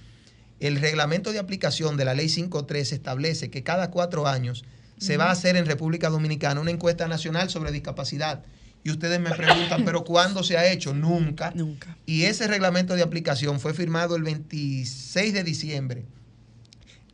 [0.61, 4.65] el reglamento de aplicación de la ley 53 establece que cada cuatro años
[4.99, 8.45] se va a hacer en República Dominicana una encuesta nacional sobre discapacidad.
[8.85, 10.93] Y ustedes me preguntan, ¿pero cuándo se ha hecho?
[10.93, 11.53] Nunca.
[11.55, 11.97] Nunca.
[12.05, 16.05] Y ese reglamento de aplicación fue firmado el 26 de diciembre,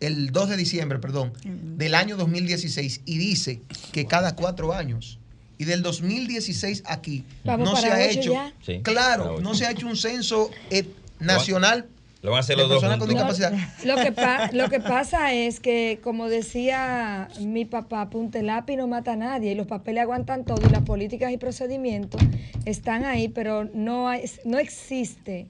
[0.00, 3.60] el 2 de diciembre, perdón, del año 2016 y dice
[3.92, 5.18] que cada cuatro años.
[5.58, 8.52] Y del 2016 aquí Vamos no se ha hecho, ya.
[8.64, 10.86] Sí, claro, no se ha hecho un censo eh,
[11.18, 11.86] nacional
[12.20, 13.52] Lo van a hacer de los dos personas con discapacidad.
[13.84, 18.86] Lo que, pa- lo que pasa es que, como decía mi papá, punte lápiz no
[18.86, 22.20] mata a nadie y los papeles aguantan todo y las políticas y procedimientos
[22.66, 25.46] están ahí, pero no, hay, no existe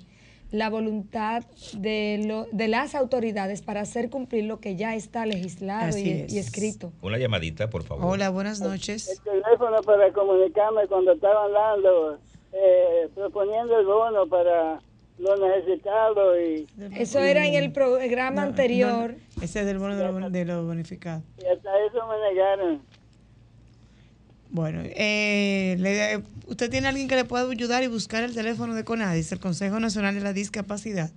[0.51, 1.43] la voluntad
[1.77, 6.33] de, lo- de las autoridades para hacer cumplir lo que ya está legislado y, es.
[6.33, 6.93] y escrito.
[7.03, 8.05] Una llamadita, por favor.
[8.07, 9.21] Hola, buenas El noches.
[9.25, 12.19] teléfono para comunicarme cuando estaban dando,
[12.53, 14.81] eh, proponiendo el bono para
[15.19, 16.67] los necesitados y,
[17.01, 19.15] Eso era en el programa No, anterior.
[19.37, 21.23] no, ese es del bono de los de los bonificados.
[21.39, 22.83] y hasta eso me negaron.
[24.51, 28.85] Bueno, eh, le- ¿usted tiene alguien que le pueda ayudar y buscar el teléfono de
[28.85, 31.11] CONADIS, el Consejo Nacional de la Discapacidad,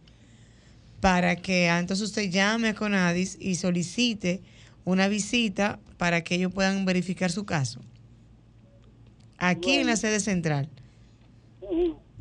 [0.99, 4.41] para que ah, entonces usted llame a CONADIS y solicite
[4.83, 7.79] una visita para que ellos puedan verificar su caso?
[9.37, 10.67] Aquí en la sede central.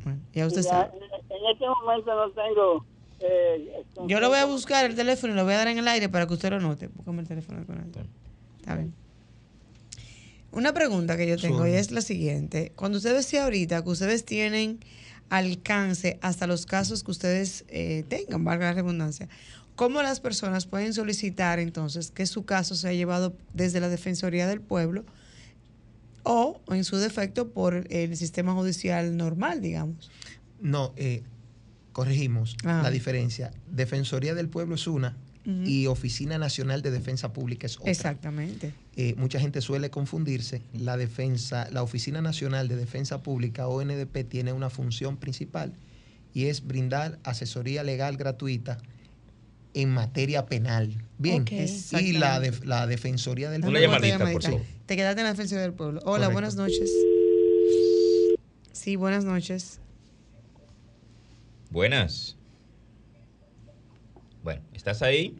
[0.03, 0.91] Bueno, ya usted Ya, sabe.
[1.29, 2.85] En este momento no tengo.
[3.19, 5.87] Eh, Yo le voy a buscar el teléfono y lo voy a dar en el
[5.87, 6.87] aire para que usted lo note.
[6.87, 7.95] Búscame el teléfono de CONADIS.
[8.61, 8.93] Está bien.
[10.51, 12.71] Una pregunta que yo tengo y es la siguiente.
[12.75, 14.79] Cuando usted decía ahorita que ustedes tienen
[15.29, 19.29] alcance hasta los casos que ustedes eh, tengan, valga la redundancia,
[19.75, 24.59] ¿cómo las personas pueden solicitar entonces que su caso sea llevado desde la Defensoría del
[24.59, 25.05] Pueblo
[26.23, 30.09] o, en su defecto, por el sistema judicial normal, digamos?
[30.59, 31.21] No, eh,
[31.93, 32.81] corregimos Ah.
[32.83, 33.51] la diferencia.
[33.71, 37.89] Defensoría del Pueblo es una Y Oficina Nacional de Defensa Pública es otra.
[37.91, 38.71] Exactamente.
[38.95, 40.61] Eh, mucha gente suele confundirse.
[40.73, 45.73] La defensa, la Oficina Nacional de Defensa Pública, ONDP, tiene una función principal
[46.35, 48.77] y es brindar asesoría legal gratuita
[49.73, 51.03] en materia penal.
[51.17, 51.41] Bien.
[51.43, 51.51] Ok.
[51.99, 53.87] Y la, def- la Defensoría del Una Pueblo.
[53.87, 54.49] llamadita, por llamadita.
[54.51, 54.65] favor.
[54.85, 55.99] Te quedaste en la Defensoría del Pueblo.
[56.01, 56.33] Hola, Correcto.
[56.33, 56.91] buenas noches.
[58.71, 59.79] Sí, buenas noches.
[61.71, 62.35] Buenas.
[64.43, 65.37] Bueno, ¿estás ahí?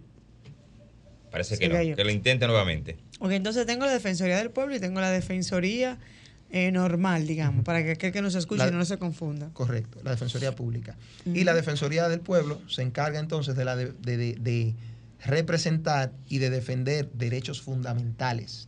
[1.32, 1.96] Parece que Sí, no.
[1.96, 2.98] Que lo intente nuevamente.
[3.20, 5.98] Ok, entonces tengo la Defensoría del Pueblo y tengo la Defensoría
[6.52, 9.50] eh, normal, digamos, para que aquel que nos escuche La- no se confunda.
[9.54, 10.96] Correcto, la Defensoría Pública.
[11.26, 14.74] Y la Defensoría del Pueblo se encarga entonces de, la de, de- de- de
[15.24, 18.68] representar y de defender derechos fundamentales.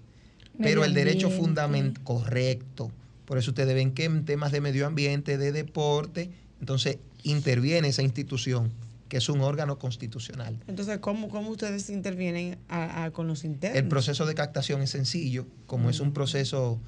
[0.61, 2.91] Pero el derecho fundamental, correcto.
[3.25, 8.03] Por eso ustedes ven que en temas de medio ambiente, de deporte, entonces interviene esa
[8.03, 8.71] institución,
[9.11, 10.57] que es un órgano constitucional.
[10.67, 13.77] Entonces, ¿cómo, cómo ustedes intervienen a- a- con los internos?
[13.77, 16.79] El proceso de captación es sencillo, como es un proceso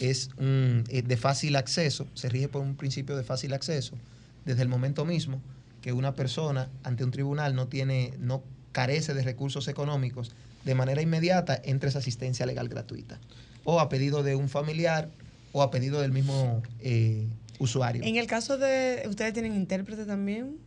[0.00, 3.96] es un, eh, de fácil acceso, se rige por un principio de fácil acceso,
[4.44, 5.42] desde el momento mismo
[5.80, 10.30] que una persona ante un tribunal no tiene, no carece de recursos económicos,
[10.64, 13.18] de manera inmediata entra esa asistencia legal gratuita,
[13.64, 15.10] o a pedido de un familiar
[15.50, 17.26] o a pedido del mismo eh,
[17.58, 18.04] usuario.
[18.04, 20.58] En el caso de, ¿ustedes tienen intérprete también?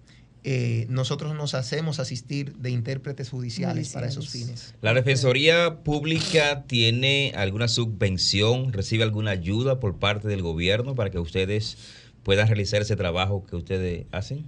[0.48, 4.76] Eh, nosotros nos hacemos asistir de intérpretes judiciales para esos fines.
[4.80, 11.18] ¿La Defensoría Pública tiene alguna subvención, recibe alguna ayuda por parte del gobierno para que
[11.18, 11.80] ustedes
[12.22, 14.46] puedan realizar ese trabajo que ustedes hacen?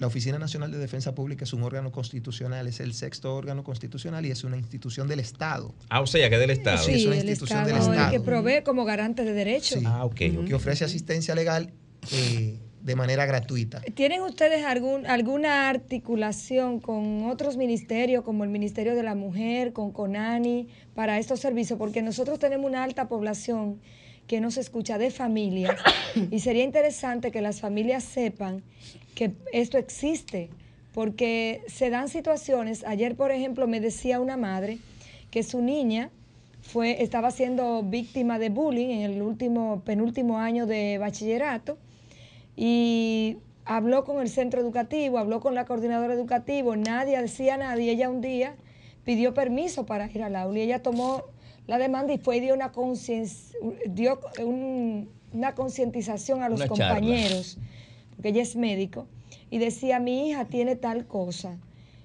[0.00, 4.26] La Oficina Nacional de Defensa Pública es un órgano constitucional, es el sexto órgano constitucional
[4.26, 5.72] y es una institución del Estado.
[5.88, 6.84] Ah, o sea, que del Estado.
[6.84, 8.10] Sí, es una el institución Estado del es el Estado.
[8.10, 9.78] que provee como garante de derechos.
[9.78, 9.84] Sí.
[9.86, 11.72] Ah, ok, que ofrece asistencia legal
[12.10, 13.80] eh, de manera gratuita.
[13.94, 19.92] ¿Tienen ustedes algún, alguna articulación con otros ministerios, como el Ministerio de la Mujer, con
[19.92, 21.78] CONANI, para estos servicios?
[21.78, 23.80] Porque nosotros tenemos una alta población
[24.26, 25.76] que nos escucha de familias
[26.30, 28.62] y sería interesante que las familias sepan
[29.14, 30.50] que esto existe,
[30.92, 32.84] porque se dan situaciones.
[32.84, 34.78] Ayer, por ejemplo, me decía una madre
[35.30, 36.10] que su niña
[36.62, 41.78] fue, estaba siendo víctima de bullying en el último, penúltimo año de bachillerato
[42.60, 47.88] y habló con el centro educativo, habló con la coordinadora educativa, nadie decía nada y
[47.88, 48.56] ella un día
[49.04, 51.22] pidió permiso para ir al aula y ella tomó
[51.68, 52.72] la demanda y fue y dio una
[53.90, 56.94] dio un- una concientización a los Una charla.
[56.94, 57.58] compañeros,
[58.16, 59.06] porque ella es médico,
[59.50, 61.58] y decía, mi hija tiene tal cosa,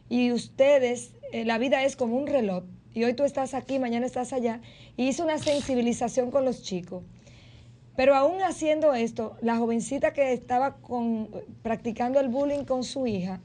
[0.10, 2.64] y ustedes, eh, la vida es como un reloj,
[2.94, 4.60] y hoy tú estás aquí, mañana estás allá,
[4.98, 7.04] y hizo una sensibilización con los chicos.
[7.96, 10.78] Pero aún haciendo esto, la jovencita que estaba
[11.62, 13.40] practicando el bullying con su hija,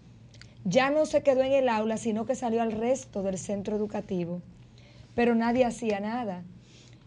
[0.65, 4.41] ya no se quedó en el aula, sino que salió al resto del centro educativo.
[5.15, 6.45] Pero nadie hacía nada.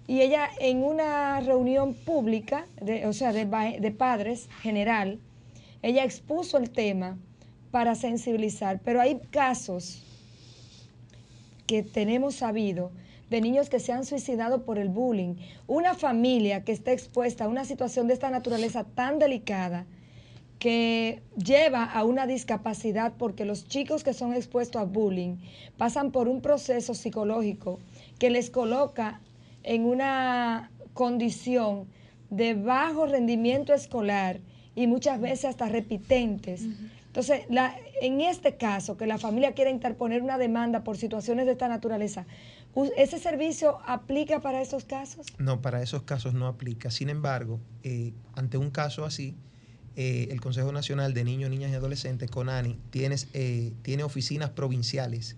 [0.07, 2.67] Y ella en una reunión pública,
[3.05, 3.45] o sea, de,
[3.79, 5.19] de padres general,
[5.81, 7.17] ella expuso el tema
[7.71, 8.81] para sensibilizar.
[8.83, 10.03] Pero hay casos
[11.65, 12.91] que tenemos sabido
[13.31, 15.35] de niños que se han suicidado por el bullying.
[15.65, 19.85] Una familia que está expuesta a una situación de esta naturaleza tan delicada
[20.59, 25.37] que lleva a una discapacidad porque los chicos que son expuestos a bullying
[25.77, 27.79] pasan por un proceso psicológico
[28.19, 29.21] que les coloca
[29.63, 31.87] en una condición
[32.29, 34.41] de bajo rendimiento escolar
[34.75, 36.65] y muchas veces hasta repitentes.
[37.11, 41.51] Entonces, la- en este caso, que la familia quiere interponer una demanda por situaciones de
[41.51, 42.25] esta naturaleza,
[42.95, 45.27] ¿ese servicio aplica para esos casos?
[45.37, 46.89] No, para esos casos no aplica.
[46.89, 49.35] Sin embargo, eh, ante un caso así,
[49.97, 55.35] eh, el Consejo Nacional de Niños, Niñas y Adolescentes, CONANI, eh, tiene oficinas provinciales.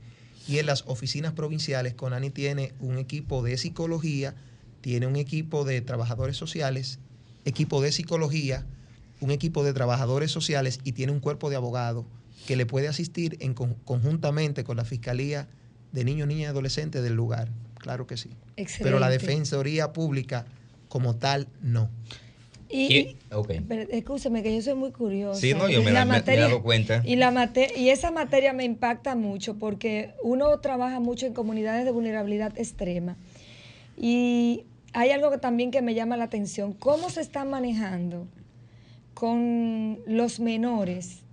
[0.48, 4.36] Y en las oficinas provinciales, CONANI tiene un equipo de psicología,
[4.82, 7.00] tiene un equipo de trabajadores sociales,
[7.46, 8.68] equipo de psicología,
[9.24, 12.06] un equipo de trabajadores sociales y tiene un cuerpo de abogados
[12.48, 15.48] que le puede asistir en con- conjuntamente con la Fiscalía
[15.94, 17.48] de Niños, Niñas y Adolescentes del lugar.
[17.80, 18.30] Claro que sí.
[18.56, 19.10] Pero la Excelente.
[19.10, 20.46] Defensoría Pública
[20.90, 21.90] como tal, no.
[22.70, 23.52] Y, Y- ok.
[23.68, 25.40] pero, escúcheme que yo soy muy curiosa.
[25.40, 27.02] Sí, no, yo Y me, la da- me- me he dado cuenta.
[27.06, 31.86] Y, la mate- y esa materia me impacta mucho porque uno trabaja mucho en comunidades
[31.86, 33.16] de vulnerabilidad extrema.
[33.96, 36.74] Y hay algo que también que me llama la atención.
[36.74, 38.28] ¿Cómo se están manejando
[39.24, 41.24] con los menores?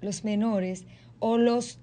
[0.00, 0.84] Los menores
[1.18, 1.80] o los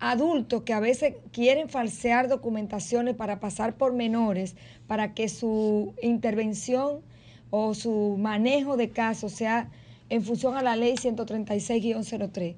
[0.00, 4.56] adultos que a veces quieren falsear documentaciones para pasar por menores,
[4.88, 7.02] para que su intervención
[7.50, 9.70] o su manejo de casos sea
[10.08, 12.56] en función a la ley 136-03.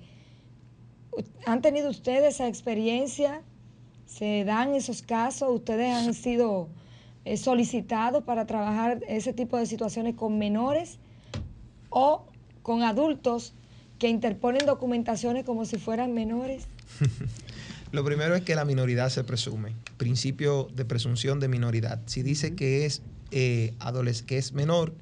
[1.45, 3.43] ¿Han tenido ustedes esa experiencia?
[4.07, 5.51] ¿Se dan esos casos?
[5.51, 6.71] ¿Ustedes han sido
[7.27, 10.99] eh, solicitados para trabajar ese tipo de situaciones con menores
[11.99, 12.25] o
[12.63, 13.55] con adultos
[13.99, 16.69] que interponen documentaciones como si fueran menores?
[17.93, 22.01] Lo primero es que la minoridad se presume, principio de presunción de minoridad.
[22.07, 23.75] Si dice que es eh,
[24.27, 24.95] que es menor,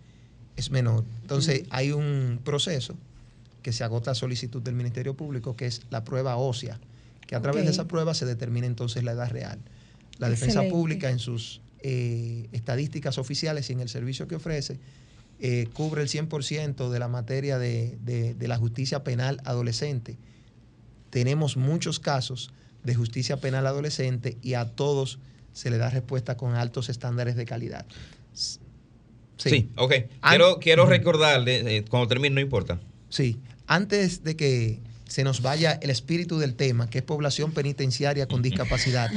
[0.56, 1.04] es menor.
[1.20, 2.94] Entonces hay un proceso
[3.62, 6.80] que se agota a solicitud del Ministerio Público, que es la prueba ósea,
[7.26, 9.58] que a través de esa prueba se determina entonces la edad real.
[10.18, 14.78] La defensa pública en sus eh, estadísticas oficiales y en el servicio que ofrece
[15.40, 20.16] eh, cubre el 100% de la materia de, de- de la justicia penal adolescente.
[21.10, 22.50] Tenemos muchos casos
[22.84, 25.18] de justicia penal adolescente y a todos
[25.52, 27.86] se le da respuesta con altos estándares de calidad.
[28.34, 28.60] S-
[29.38, 29.92] Sí, ok.
[30.22, 30.90] An- Quiero, quiero Ujú.
[30.92, 32.80] recordarle, eh, cuando termine, no importa.
[33.10, 38.26] Sí, antes de que se nos vaya el espíritu del tema, que es población penitenciaria
[38.28, 39.10] con discapacidad,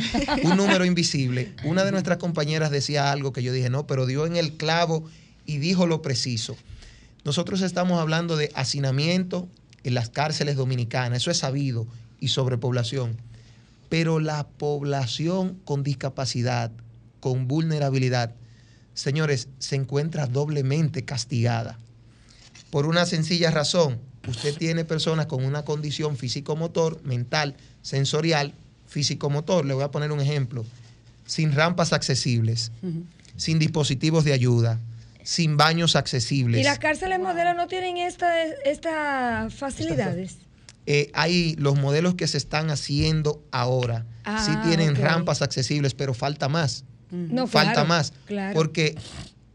[0.44, 4.26] un número invisible, una de nuestras compañeras decía algo que yo dije, no, pero dio
[4.26, 5.06] en el clavo
[5.50, 6.56] y dijo lo preciso.
[7.26, 9.48] Nosotros estamos hablando de hacinamiento
[9.84, 11.88] en las cárceles dominicanas, eso es sabido,
[12.20, 13.18] y sobrepoblación.
[13.90, 16.70] Pero la población con discapacidad,
[17.20, 18.36] con vulnerabilidad,
[18.94, 21.80] señores, se encuentra doblemente castigada.
[22.70, 28.54] Por una sencilla razón, usted tiene personas con una condición físico-motor, mental, sensorial,
[28.86, 29.66] físico-motor.
[29.66, 30.64] Le voy a poner un ejemplo.
[31.26, 32.72] Sin rampas accesibles,
[33.36, 34.80] sin dispositivos de ayuda,
[35.24, 36.62] sin baños accesibles.
[36.62, 40.38] ¿Y las cárceles modelos no tienen esta- estas facilidades?
[40.86, 44.06] Eh, hay los modelos que se están haciendo ahora.
[44.24, 46.84] Ah, sí tienen rampas accesibles, pero falta más.
[47.12, 48.14] No, falta claro, más.
[48.26, 48.54] claro.
[48.56, 48.96] Porque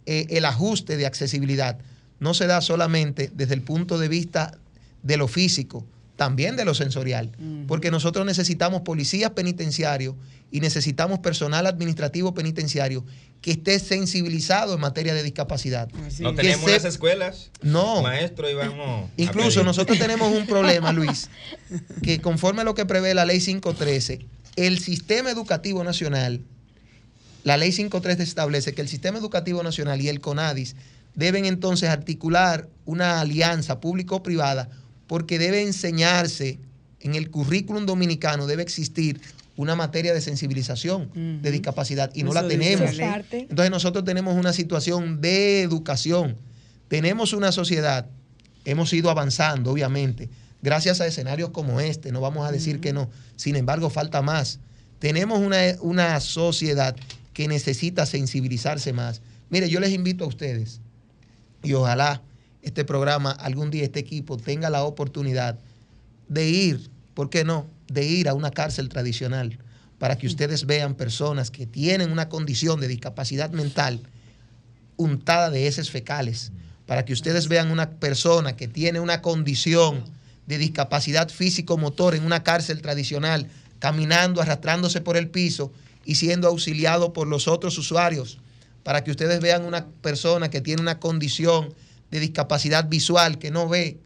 [0.06, 1.78] eh, el ajuste de accesibilidad
[2.20, 4.58] no se da solamente desde el punto de vista
[5.02, 5.84] de lo físico,
[6.16, 7.32] también de lo sensorial.
[7.66, 10.14] Porque nosotros necesitamos policías penitenciarios
[10.50, 13.04] y necesitamos personal administrativo penitenciario
[13.40, 15.88] que esté sensibilizado en materia de discapacidad.
[16.20, 17.50] No Que tenemos se- las escuelas.
[17.62, 18.00] No.
[18.02, 19.10] Maestro, y vamos.
[19.10, 21.28] a Incluso nosotros tenemos un problema, Luis,
[22.02, 24.20] que conforme a lo que prevé la ley 513,
[24.56, 26.40] el sistema educativo nacional,
[27.42, 30.76] la ley 513 establece que el sistema educativo nacional y el CONADIS
[31.14, 34.70] deben entonces articular una alianza público-privada
[35.06, 36.58] porque debe enseñarse
[37.00, 39.20] en el currículum dominicano, debe existir
[39.56, 41.10] una materia de sensibilización
[41.42, 42.96] de discapacidad y no la tenemos.
[42.96, 43.24] la.
[43.30, 46.36] Entonces nosotros tenemos una situación de educación.
[46.88, 48.06] Tenemos una sociedad,
[48.64, 50.28] hemos ido avanzando, obviamente,
[50.62, 53.10] gracias a escenarios como este, no vamos a decir que no.
[53.36, 54.58] Sin embargo, falta más.
[54.98, 56.96] Tenemos una, una sociedad
[57.32, 59.20] que necesita sensibilizarse más.
[59.50, 60.80] Mire, yo les invito a ustedes
[61.62, 62.22] y ojalá
[62.64, 65.58] este programa, algún día este equipo tenga la oportunidad
[66.28, 67.66] de ir, ¿por qué no?
[67.86, 69.58] De ir a una cárcel tradicional
[69.98, 74.00] para que ustedes vean personas que tienen una condición de discapacidad mental
[74.96, 76.52] untada de heces fecales,
[76.86, 80.04] para que ustedes vean una persona que tiene una condición
[80.46, 83.48] de discapacidad físico-motor en una cárcel tradicional,
[83.78, 85.72] caminando, arrastrándose por el piso
[86.04, 88.38] y siendo auxiliado por los otros usuarios,
[88.82, 91.72] para que ustedes vean una persona que tiene una condición
[92.14, 93.98] de discapacidad visual, que no ve,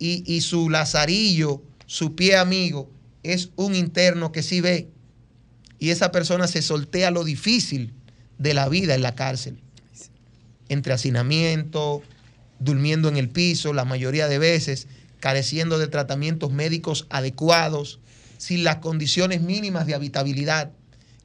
[0.00, 2.90] y, y su lazarillo, su pie amigo,
[3.22, 4.88] es un interno que sí ve.
[5.78, 7.94] Y esa persona se soltea lo difícil
[8.38, 9.60] de la vida en la cárcel.
[10.68, 12.02] Entre hacinamiento,
[12.58, 14.88] durmiendo en el piso la mayoría de veces,
[15.20, 18.00] careciendo de tratamientos médicos adecuados,
[18.38, 20.72] sin las condiciones mínimas de habitabilidad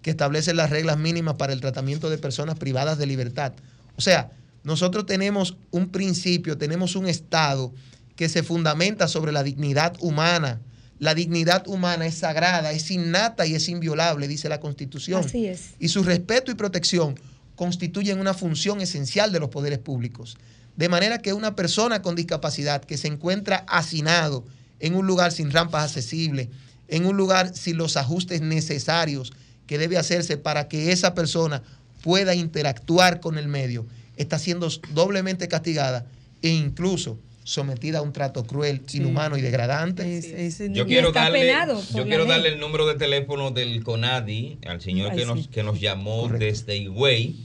[0.04, 3.54] que establecen las reglas mínimas para el tratamiento de personas privadas de libertad.
[3.96, 4.30] O sea,
[4.64, 7.74] nosotros tenemos un principio, tenemos un Estado
[8.16, 10.62] que se fundamenta sobre la dignidad humana,
[11.02, 15.26] La dignidad humana es sagrada, es innata y es inviolable, dice la Constitución.
[15.26, 15.72] Así es.
[15.80, 17.16] Y su respeto y protección
[17.56, 20.38] constituyen una función esencial de los poderes públicos.
[20.78, 24.46] De manera que una persona con discapacidad que se encuentra hacinado
[24.80, 26.50] en un lugar sin rampas accesibles,
[26.88, 29.34] en un lugar sin los ajustes necesarios
[29.66, 31.64] que debe hacerse para que esa persona
[32.04, 33.88] pueda interactuar con el medio,
[34.22, 36.06] está siendo doblemente castigada
[36.42, 40.18] e incluso sometida a un trato cruel, inhumano y degradante.
[40.18, 41.52] Es- es- Yo Y quiero está darle,
[41.96, 45.64] yo quiero darle el número de teléfono del CONADI al señor Ay, que, nos, que
[45.64, 46.46] nos llamó Correcto.
[46.46, 47.36] desde Higüey,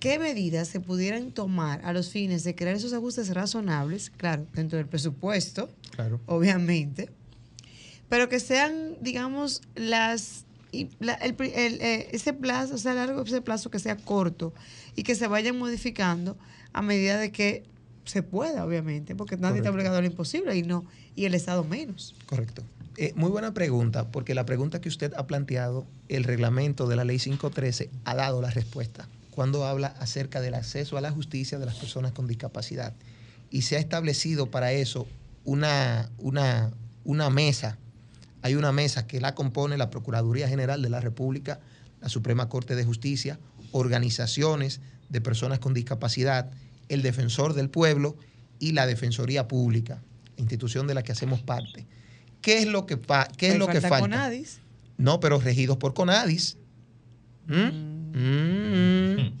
[0.00, 4.78] ¿qué medidas se pudieran tomar a los fines de crear esos ajustes razonables, claro, dentro
[4.78, 6.20] del presupuesto, Claro.
[6.26, 7.10] obviamente,
[8.08, 13.22] pero que sean, digamos, las y la- el el, eh, ese plazo, o sea, largo
[13.22, 14.52] ese plazo que sea corto
[14.96, 16.36] y que se vayan modificando
[16.74, 17.64] a medida de que
[18.04, 20.84] se pueda, obviamente, porque nadie está obligado a lo imposible y no
[21.14, 22.14] y el Estado menos.
[22.26, 22.62] Correcto.
[22.96, 27.04] Eh, muy buena pregunta, porque la pregunta que usted ha planteado, el reglamento de la
[27.04, 31.66] ley 513 ha dado la respuesta cuando habla acerca del acceso a la justicia de
[31.66, 32.92] las personas con discapacidad.
[33.50, 35.06] Y se ha establecido para eso
[35.44, 36.72] una, una,
[37.04, 37.78] una mesa.
[38.42, 41.60] Hay una mesa que la compone la Procuraduría General de la República,
[42.00, 43.38] la Suprema Corte de Justicia,
[43.72, 46.50] organizaciones de personas con discapacidad,
[46.88, 48.16] el Defensor del Pueblo
[48.58, 50.02] y la Defensoría Pública,
[50.36, 51.86] institución de la que hacemos parte.
[52.40, 53.98] ¿Qué es lo que, pa- qué es Ahí lo que falta?
[54.00, 54.60] CONADIS.
[54.96, 56.56] No, pero regidos por CONADIS.
[57.46, 57.54] ¿Mm?
[58.14, 59.32] Mm.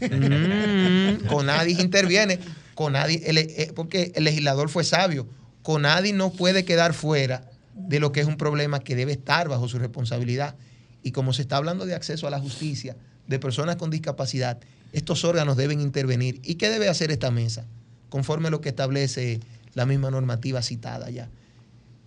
[0.00, 1.26] Mm.
[1.28, 2.38] CONADIS interviene.
[2.74, 5.28] CONADIS, el- eh, porque el legislador fue sabio.
[5.62, 7.48] CONADIS no puede quedar fuera
[7.88, 10.56] de lo que es un problema que debe estar bajo su responsabilidad.
[11.02, 14.58] Y como se está hablando de acceso a la justicia de personas con discapacidad,
[14.92, 16.40] estos órganos deben intervenir.
[16.44, 17.66] ¿Y qué debe hacer esta mesa?
[18.08, 19.40] Conforme a lo que establece
[19.74, 21.28] la misma normativa citada ya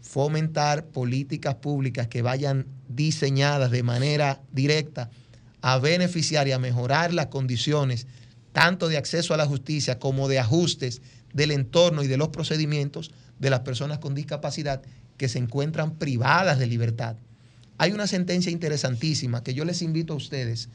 [0.05, 5.09] fomentar políticas públicas que vayan diseñadas de manera directa
[5.61, 8.05] a beneficiar y a mejorar las condiciones
[8.53, 11.01] tanto de acceso a la justicia como de ajustes
[11.33, 14.83] del entorno y de los procedimientos de las personas con discapacidad
[15.17, 17.15] que se encuentran privadas de libertad.
[17.77, 20.69] Hay una sentencia interesantísima que yo les invito a ustedes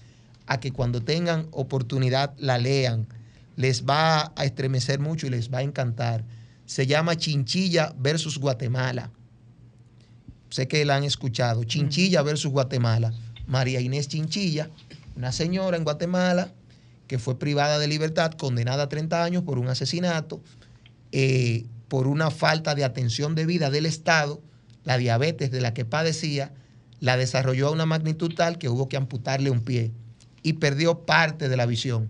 [0.47, 3.07] a que cuando tengan oportunidad la lean.
[3.57, 6.25] Les va a estremecer mucho y les va a encantar.
[6.67, 9.11] Se llama Chinchilla versus Guatemala.
[10.49, 11.65] Sé que la han escuchado.
[11.65, 13.13] Chinchilla versus Guatemala.
[13.47, 14.71] María Inés Chinchilla,
[15.17, 16.53] una señora en Guatemala
[17.07, 20.41] que fue privada de libertad, condenada a 30 años por un asesinato,
[21.11, 24.41] eh, por una falta de atención debida del Estado,
[24.85, 26.53] la diabetes de la que padecía,
[27.01, 29.91] la desarrolló a una magnitud tal que hubo que amputarle un pie
[30.45, 32.09] y perdió parte de la visión.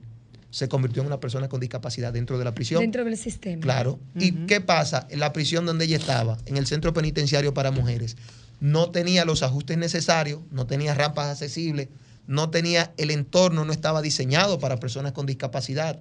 [0.51, 2.83] Se convirtió en una persona con discapacidad dentro de la prisión.
[2.83, 3.63] Dentro del sistema.
[3.63, 3.99] Claro.
[4.15, 5.07] ¿Y qué pasa?
[5.09, 8.19] En la prisión donde ella estaba, en el centro penitenciario para mujeres,
[8.61, 11.89] no tenía los ajustes necesarios, no tenía rampas accesibles,
[12.27, 16.01] no tenía el entorno, no estaba diseñado para personas con discapacidad.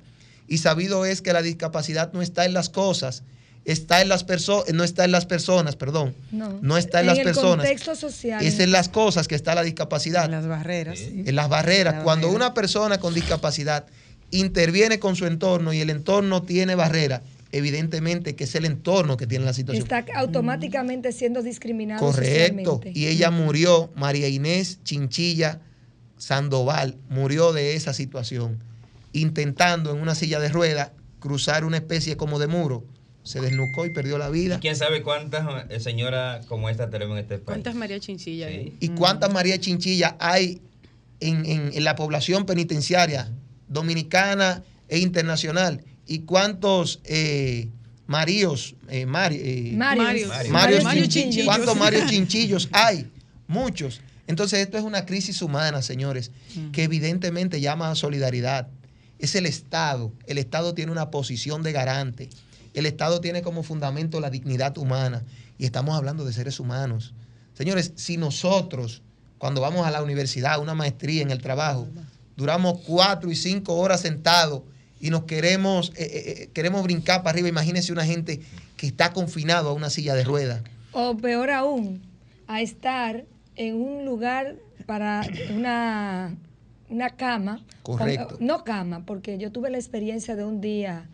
[0.49, 3.23] Y sabido es que la discapacidad no está en las cosas,
[3.65, 6.57] está en las personas, no está en las personas, perdón, No.
[6.61, 7.57] no está en, En las el personas.
[7.65, 8.43] contexto social.
[8.43, 10.97] Es en las cosas que está la discapacidad En las barreras.
[10.99, 11.23] sí.
[11.25, 11.95] en las barreras.
[11.95, 12.45] La Cuando barrera.
[12.45, 13.85] una persona con discapacidad
[14.31, 19.27] interviene con su entorno y el entorno tiene barrera, evidentemente que es el entorno que
[19.27, 19.83] tiene la situación.
[19.83, 22.75] Está automáticamente siendo discriminado Correcto.
[22.75, 22.91] socialmente.
[22.99, 25.61] Y ella murió, María Inés Chinchilla
[26.17, 28.59] Sandoval, murió de esa situación,
[29.13, 32.83] intentando en una silla de ruedas cruzar una especie como de muro.
[33.23, 34.59] Se desnucó y perdió la vida.
[34.59, 37.45] ¿Quién sabe cuántas eh, señoras como esta tenemos en este país?
[37.45, 38.73] ¿Cuántas María Chinchilla hay?
[38.79, 40.61] ¿Y cuántas María Chinchilla hay
[41.19, 43.29] en, en- en la población penitenciaria
[43.67, 45.83] dominicana e internacional?
[46.07, 47.67] ¿Y cuántos eh,
[48.07, 50.27] Maríos, eh, Mari- eh, Marios.
[50.29, 50.51] Marios.
[50.51, 51.45] Mario Mario Chin- Chinchillos.
[51.45, 53.11] ¿Cuántos Mario Chinchillos hay?
[53.47, 54.01] Muchos.
[54.27, 56.31] Entonces esto es una crisis humana, señores,
[56.71, 58.67] que evidentemente llama a solidaridad.
[59.19, 60.11] Es el Estado.
[60.27, 62.29] El Estado tiene una posición de garante.
[62.73, 65.23] El Estado tiene como fundamento la dignidad humana.
[65.57, 67.13] Y estamos hablando de seres humanos.
[67.53, 69.01] Señores, si nosotros,
[69.37, 71.87] cuando vamos a la universidad, a una maestría en el trabajo,
[72.37, 74.61] duramos cuatro y cinco horas sentados
[75.01, 78.41] y nos queremos, eh, eh, eh, queremos brincar para arriba, imagínense una gente
[78.77, 80.61] que está confinado a una silla de ruedas.
[80.91, 82.01] O peor aún,
[82.47, 84.55] a estar en un lugar
[84.85, 85.21] para
[85.53, 86.35] una,
[86.89, 87.61] una cama.
[87.83, 88.37] Correcto.
[88.39, 91.09] No cama, porque yo tuve la experiencia de un día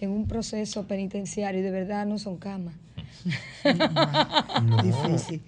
[0.00, 2.74] en un proceso penitenciario y de verdad no son camas.
[4.64, 4.82] No.
[4.82, 5.42] Difícil.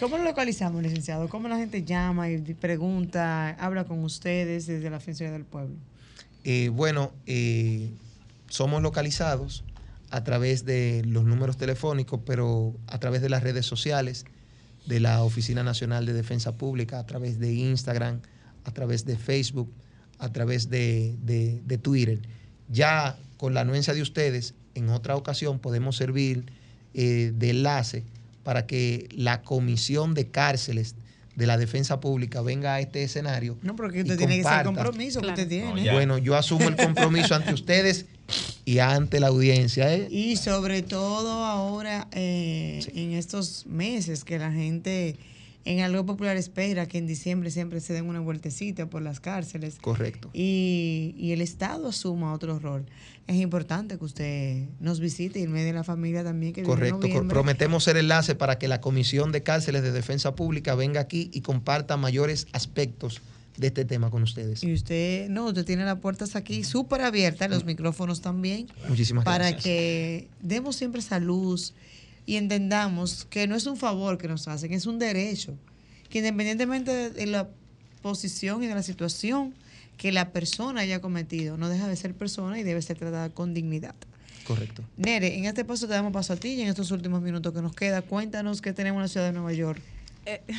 [0.00, 1.28] ¿Cómo lo localizamos, licenciado?
[1.28, 5.74] ¿Cómo la gente llama y pregunta, habla con ustedes desde la Defensoría del Pueblo?
[6.44, 7.90] Eh, bueno, eh,
[8.48, 9.64] somos localizados
[10.10, 14.24] a través de los números telefónicos, pero a través de las redes sociales
[14.86, 18.20] de la Oficina Nacional de Defensa Pública, a través de Instagram,
[18.64, 19.72] a través de Facebook,
[20.18, 22.20] a través de, de- de Twitter.
[22.68, 26.44] Ya con la anuencia de ustedes, en otra ocasión podemos servir
[26.94, 28.04] eh, de enlace
[28.42, 30.94] para que la Comisión de Cárceles
[31.34, 33.58] de la Defensa Pública venga a este escenario.
[33.62, 34.84] No, porque y usted tiene que ser comparta.
[34.84, 35.34] compromiso Claro.
[35.36, 35.84] que usted tiene.
[35.84, 35.92] No.
[35.92, 38.06] Bueno, yo asumo el compromiso ante ustedes
[38.64, 39.92] y ante la audiencia.
[39.92, 40.08] ¿eh?
[40.10, 45.16] Y sobre todo ahora, eh, en estos meses, que la gente
[45.66, 49.76] en algo popular espera que en diciembre siempre se den una vueltecita por las cárceles
[49.80, 50.30] Correcto.
[50.32, 52.86] y, y el Estado asuma otro rol.
[53.26, 56.52] Es importante que usted nos visite y en medio de la familia también.
[56.52, 57.08] Que Correcto.
[57.28, 61.40] Prometemos ser enlace para que la Comisión de Cárceles de Defensa Pública venga aquí y
[61.40, 63.20] comparta mayores aspectos
[63.56, 64.62] de este tema con ustedes.
[64.62, 69.50] Y usted, no, usted tiene las puertas aquí súper abiertas, los micrófonos también, Muchísimas para
[69.50, 69.64] gracias.
[69.64, 71.74] que demos siempre esa luz
[72.26, 75.54] y entendamos que no es un favor que nos hacen, es un derecho.
[76.10, 77.48] Que independientemente de, la
[78.02, 79.54] posición y de la situación
[79.96, 83.54] que la persona haya cometido, no deja de ser persona y debe ser tratada con
[83.54, 83.94] dignidad.
[84.46, 84.84] Correcto.
[84.96, 87.62] Nere, en este paso te damos paso a ti y en estos últimos minutos que
[87.62, 89.80] nos queda, cuéntanos qué tenemos en la ciudad de Nueva York.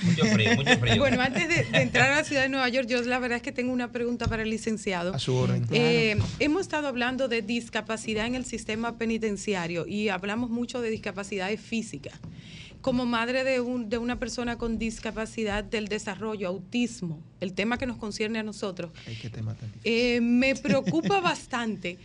[0.04, 0.96] Mucho frío, mucho frío.
[1.00, 3.42] Bueno, antes de, de entrar a la ciudad de Nueva York, yo la verdad es
[3.44, 5.14] que tengo una pregunta para el licenciado.
[5.14, 5.66] A su orden.
[5.72, 11.60] Eh, hemos estado hablando de discapacidad en el sistema penitenciario y hablamos mucho de discapacidades
[11.62, 12.14] físicas.
[12.82, 17.86] Como madre de, un- de una persona con discapacidad del desarrollo, autismo, el tema que
[17.86, 19.92] nos concierne a nosotros, Ay, qué tema tan difícil.
[19.92, 21.98] eh, me preocupa bastante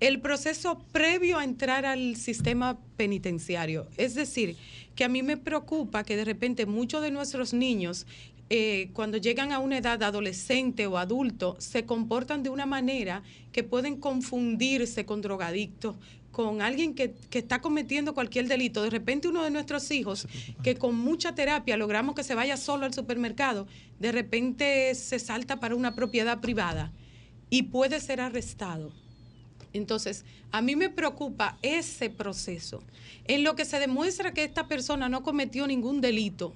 [0.00, 3.86] el proceso previo a entrar al sistema penitenciario.
[3.96, 4.56] Es decir,
[4.96, 8.06] que a mí me preocupa que de repente muchos de nuestros niños,
[8.48, 13.22] eh, cuando llegan a una edad adolescente o adulto, se comportan de una manera
[13.52, 15.96] que pueden confundirse con drogadictos,
[16.32, 18.82] con alguien que, que está cometiendo cualquier delito.
[18.82, 20.26] De repente uno de nuestros hijos,
[20.62, 23.66] que con mucha terapia logramos que se vaya solo al supermercado,
[23.98, 26.92] de repente se salta para una propiedad privada
[27.50, 28.92] y puede ser arrestado.
[29.76, 32.82] Entonces, a mí me preocupa ese proceso.
[33.24, 36.54] En lo que se demuestra que esta persona no cometió ningún delito,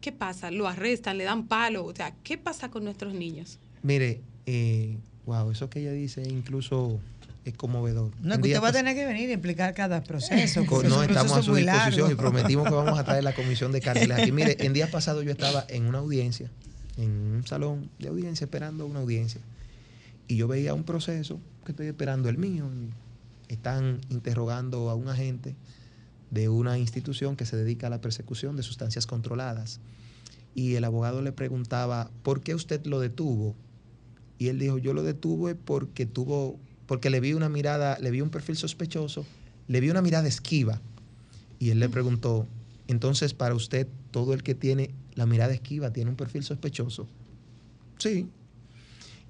[0.00, 0.50] ¿qué pasa?
[0.50, 1.84] Lo arrestan, le dan palo.
[1.84, 3.58] O sea, ¿qué pasa con nuestros niños?
[3.82, 4.96] Mire, eh,
[5.26, 7.00] wow, eso que ella dice incluso
[7.44, 8.12] es conmovedor.
[8.20, 10.64] No, que usted va a tener que venir y explicar cada proceso.
[10.64, 12.16] No, estamos a proceso su muy disposición y largo.
[12.16, 14.32] prometimos que vamos a traer la comisión de cárceles aquí.
[14.32, 16.50] Mire, en días pasados yo estaba en una audiencia,
[16.96, 19.40] en un salón de audiencia, esperando una audiencia.
[20.28, 22.68] Y yo veía un proceso que estoy esperando el mío.
[23.48, 25.54] Están interrogando a un agente
[26.30, 29.80] de una institución que se dedica a la persecución de sustancias controladas.
[30.54, 33.54] Y el abogado le preguntaba, ¿por qué usted lo detuvo?
[34.38, 38.20] Y él dijo, yo lo detuve porque tuvo, porque le vi una mirada, le vi
[38.20, 39.24] un perfil sospechoso,
[39.68, 40.80] le vi una mirada esquiva.
[41.58, 42.46] Y él le preguntó,
[42.88, 47.06] entonces para usted, todo el que tiene la mirada esquiva tiene un perfil sospechoso.
[47.98, 48.26] Sí.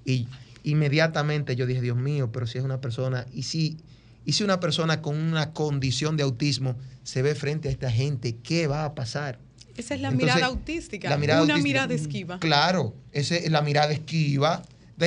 [0.05, 0.27] Y
[0.63, 3.77] inmediatamente yo dije, Dios mío, pero si es una persona, y si,
[4.25, 8.35] y si una persona con una condición de autismo se ve frente a esta gente,
[8.43, 9.39] ¿qué va a pasar?
[9.75, 11.67] Esa es la Entonces, mirada autística, la mirada una autística.
[11.81, 12.39] mirada esquiva.
[12.39, 14.61] Claro, esa es la mirada esquiva.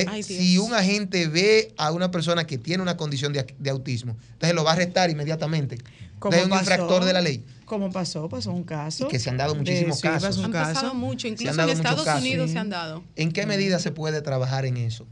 [0.07, 4.15] Ay, si un agente ve a una persona que tiene una condición de, de autismo,
[4.33, 5.77] entonces lo va a arrestar inmediatamente.
[6.19, 6.61] ¿Cómo Es un pasó?
[6.63, 7.43] infractor de la ley.
[7.65, 8.27] ¿Cómo pasó?
[8.27, 9.05] Pasó un caso.
[9.05, 10.37] Y que se han dado de- muchísimos sí, casos.
[10.43, 10.73] Han caso.
[10.73, 12.05] pasado mucho, incluso en Estados.
[12.19, 12.53] Unidos Sí.
[12.53, 13.03] se han dado.
[13.15, 15.07] ¿En qué medida se puede trabajar en eso?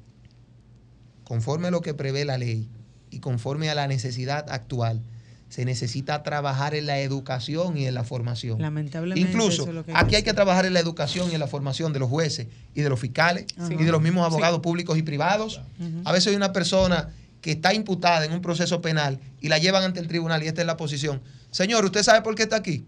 [1.26, 2.70] Conforme a lo que prevé la ley
[3.12, 5.02] y conforme a la necesidad actual,
[5.50, 8.62] se necesita trabajar en la educación y en la formación.
[8.62, 9.30] Lamentablemente.
[9.30, 11.48] Incluso eso es lo que aquí hay que trabajar en la educación y en la
[11.48, 15.04] formación de los jueces y de los fiscales y de los mismos abogados públicos y
[15.04, 15.62] privados.
[16.04, 17.10] A veces hay una persona
[17.42, 20.62] que está imputada en un proceso penal y la llevan ante el tribunal y esta
[20.62, 21.22] es la posición.
[21.52, 22.86] Señor, ¿usted sabe por qué está aquí?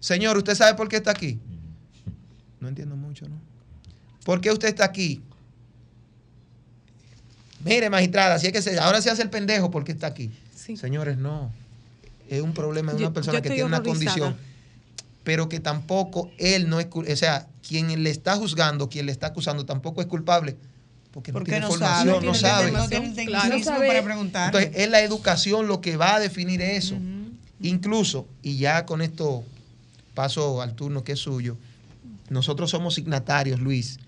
[0.00, 1.38] Señor, ¿usted sabe por qué está aquí?
[2.60, 3.40] No entiendo mucho, ¿no?
[4.24, 5.22] ¿Por qué usted está aquí?
[7.64, 10.30] Mire, magistrada, si es que se, ahora se hace el pendejo porque está aquí.
[10.54, 10.76] Sí.
[10.76, 11.50] Señores, no.
[12.28, 14.36] Es un problema de Yo- una persona yo que tiene una condición,
[15.24, 19.28] pero que tampoco él no es, o sea, quien le está juzgando, quien le está
[19.28, 20.56] acusando, tampoco es culpable,
[21.12, 23.24] porque no tiene no formación, sabe, no tiene sabe.
[23.24, 23.62] No Claro.
[23.64, 23.86] sabe.
[23.86, 24.46] para preguntar.
[24.46, 26.96] Entonces, es la educación lo que va a definir eso.
[27.60, 29.44] Incluso, y ya con esto
[30.14, 31.56] paso al turno que es suyo,
[32.30, 33.98] nosotros somos signatarios, Luis,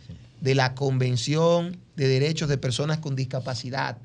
[0.41, 3.99] de la Convención de Derechos de Personas con Discapacidad.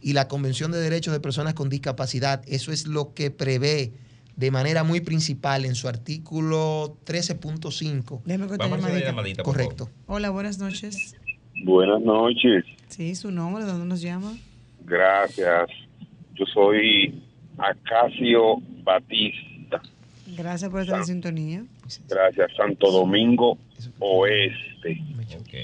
[0.00, 3.92] Y la Convención de Derechos de Personas con Discapacidad, eso es lo que prevé
[4.36, 8.20] de manera muy principal en su artículo 13.5.
[8.24, 9.42] Déjeme cortar Vamos a hacer llamadita.
[9.42, 9.88] Correcto.
[10.06, 11.16] Hola, buenas noches.
[11.64, 14.36] Buenas noches, Sí, su nombre, ¿de dónde nos llama?
[14.84, 15.68] gracias.
[16.34, 17.22] Yo soy
[17.56, 19.80] Acacio Batista,
[20.36, 21.64] Gracias por estar en sintonía.
[22.08, 23.56] gracias, Santo Domingo
[24.00, 25.00] Oeste.
[25.40, 25.54] Ok.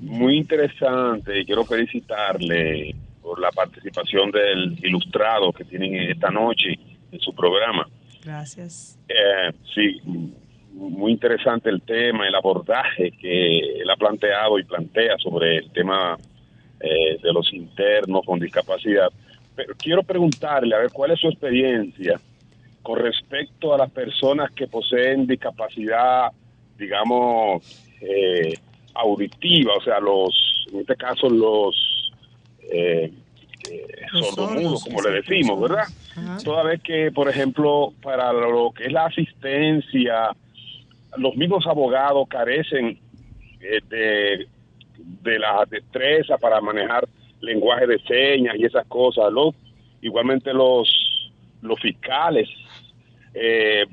[0.00, 6.78] Muy interesante, quiero felicitarle por la participación del ilustrado que tienen esta noche
[7.12, 7.86] en su programa.
[8.24, 8.98] Gracias.
[9.08, 10.00] Eh, sí,
[10.72, 16.16] muy interesante el tema, el abordaje que él ha planteado y plantea sobre el tema
[16.80, 19.08] eh, de los internos con discapacidad.
[19.54, 22.18] Pero quiero preguntarle, a ver, ¿cuál es su experiencia
[22.82, 26.30] con respecto a las personas que poseen discapacidad,
[26.78, 27.62] digamos,
[28.00, 28.54] eh,
[28.94, 32.12] auditiva, o sea, los, en este caso, los
[32.70, 33.12] eh,
[33.68, 35.60] eh, Los sordomudos, como le decimos.
[35.60, 35.84] ¿verdad?
[36.16, 36.38] Ajá.
[36.44, 40.30] Toda vez que, por ejemplo, para lo que es la asistencia,
[41.16, 42.98] los mismos abogados carecen
[43.60, 44.48] eh, de,
[45.22, 47.08] de la destreza para manejar
[47.40, 49.32] lenguaje de señas y esas cosas.
[49.32, 49.54] Los,
[50.00, 50.88] igualmente los,
[51.62, 52.48] los fiscales,
[53.34, 53.84] eh,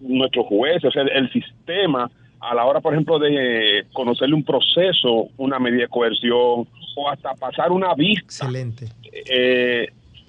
[0.00, 2.10] nuestros jueces, o sea, el sistema
[2.48, 6.66] a la hora, por ejemplo, de conocerle un proceso, una medida de coerción
[6.96, 8.86] o hasta pasar una vista Excelente.
[9.12, 9.88] eh,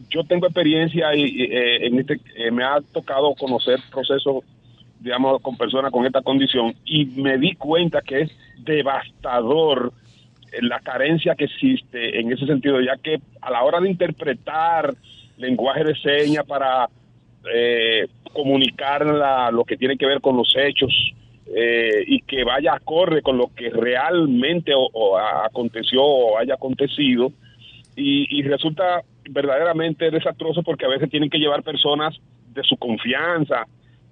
[0.10, 4.44] yo tengo experiencia y, y, eh, en este eh, me ha tocado conocer procesos
[5.00, 9.94] digamos con personas con esta condición y me di cuenta que es devastador
[10.62, 14.94] la carencia que existe en ese sentido ya que a la hora de interpretar
[15.38, 16.90] lenguaje de señas para
[17.54, 20.92] eh, comunicar la- lo que tiene que ver con los hechos
[21.56, 27.32] eh, y que vaya acorde con lo que realmente o- o aconteció o haya acontecido.
[27.96, 32.16] Y, y resulta verdaderamente desastroso porque a veces tienen que llevar personas
[32.54, 33.66] de su confianza,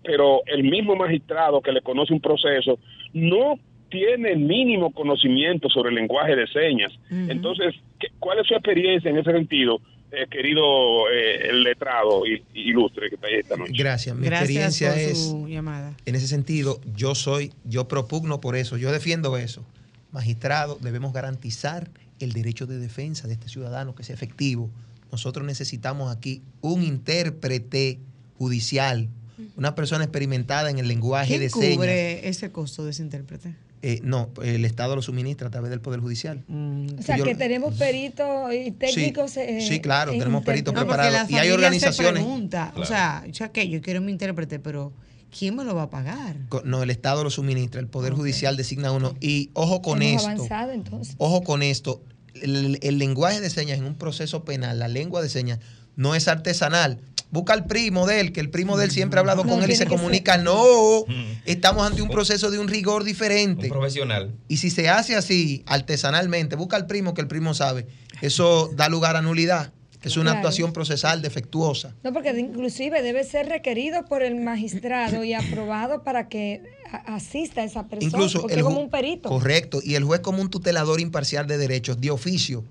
[0.04, 2.80] pero el mismo magistrado que le conoce un proceso
[3.14, 3.56] no
[3.90, 6.92] tiene el mínimo conocimiento sobre el lenguaje de señas.
[7.30, 9.80] Entonces, ¿qué- ¿cuál es su experiencia en ese sentido,
[10.12, 13.74] eh, querido eh, el letrado y, y ilustre que está ahí esta noche?
[13.76, 14.16] Gracias.
[14.16, 15.18] Mi Gracias experiencia por es...
[15.18, 15.94] su llamada.
[16.06, 19.66] En ese sentido, yo soy, yo propugno por eso, yo defiendo eso.
[20.12, 21.90] Magistrado, debemos garantizar
[22.20, 24.70] el derecho de defensa de este ciudadano que sea efectivo.
[25.12, 28.00] Nosotros necesitamos aquí un intérprete
[28.38, 29.10] judicial,
[29.58, 31.76] una persona experimentada en el lenguaje ¿Quién de señas.
[31.76, 33.56] cubre ese costo de ese intérprete?
[33.88, 36.44] Eh, no, el Estado lo suministra a través del Poder Judicial.
[36.48, 39.30] Mm, O sea, Yo- que tenemos peritos y técnicos.
[39.32, 41.14] Sí, eh, sí, claro, en tenemos peritos No, preparados.
[41.14, 44.92] la Y hay organizaciones- se pregunta, o sea, ya que yo quiero mi intérprete, pero
[45.38, 46.36] ¿quién me lo va a pagar?
[46.64, 49.14] No, el Estado lo suministra, el Poder Judicial designa uno.
[49.22, 50.32] Y ojo con Hemos esto.
[50.32, 51.14] avanzado entonces.
[51.20, 52.02] Ojo con esto,
[52.42, 55.60] el, el lenguaje de señas en un proceso penal, la lengua de señas,
[55.96, 57.02] no es artesanal.
[57.36, 59.62] Busca al primo de él, que el primo de él siempre ha hablado No, con
[59.62, 60.36] él y se comunica.
[60.36, 61.42] ser- No, Mm.
[61.46, 63.68] estamos ante un proceso de un rigor Un diferente.
[63.68, 64.34] profesional.
[64.48, 67.88] Y si se hace así, artesanalmente, busca al primo que el primo sabe,
[68.22, 69.74] eso da lugar a nulidad.
[70.02, 70.38] Es una Claro.
[70.38, 71.94] actuación procesal defectuosa.
[72.04, 76.62] No, porque inclusive debe ser requerido por el magistrado y aprobado para que
[77.06, 78.08] asista a esa persona.
[78.12, 79.28] Incluso porque el es como un perito.
[79.28, 79.80] Correcto.
[79.84, 82.64] Y el juez como un tutelador imparcial de derechos de oficio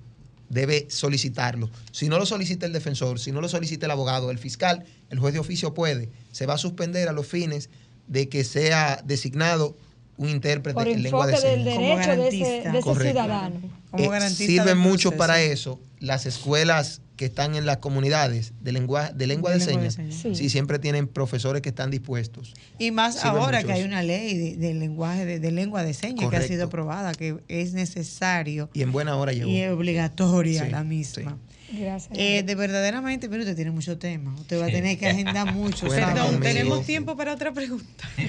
[0.48, 1.70] debe solicitarlo.
[1.92, 5.18] Si no lo solicita el defensor, si no lo solicita el abogado, el fiscal, el
[5.18, 6.10] juez de oficio puede.
[6.32, 7.70] Se va a suspender a los fines
[8.06, 9.76] de que sea designado
[10.16, 12.06] un intérprete Por en lengua de del señas.
[12.06, 13.60] derecho de ese, de ese ciudadano.
[13.90, 15.18] Como Eh, garantista sirven del mucho proceso.
[15.18, 19.66] para eso las escuelas que están en las comunidades de lengua de, lengua De de,
[19.66, 19.94] lengua de señas.
[19.94, 20.38] señas.
[20.38, 20.48] Sí.
[20.50, 22.54] siempre tienen profesores que están dispuestos.
[22.78, 25.94] Y más Sirve ahora que hay una ley de, de lenguaje de, de lengua de
[25.94, 29.48] señas que ha sido aprobada, que es necesario Y en buena hora llegó.
[29.48, 31.38] y es obligatoria Sí, la misma.
[31.72, 32.16] Gracias.
[32.16, 34.34] Eh, de verdaderamente, mire, usted tiene mucho tema.
[34.38, 35.88] Usted va a tener que agendar mucho.
[35.88, 36.42] Perdón, conmigo.
[36.42, 38.08] tenemos tiempo para otra pregunta.
[38.16, 38.24] que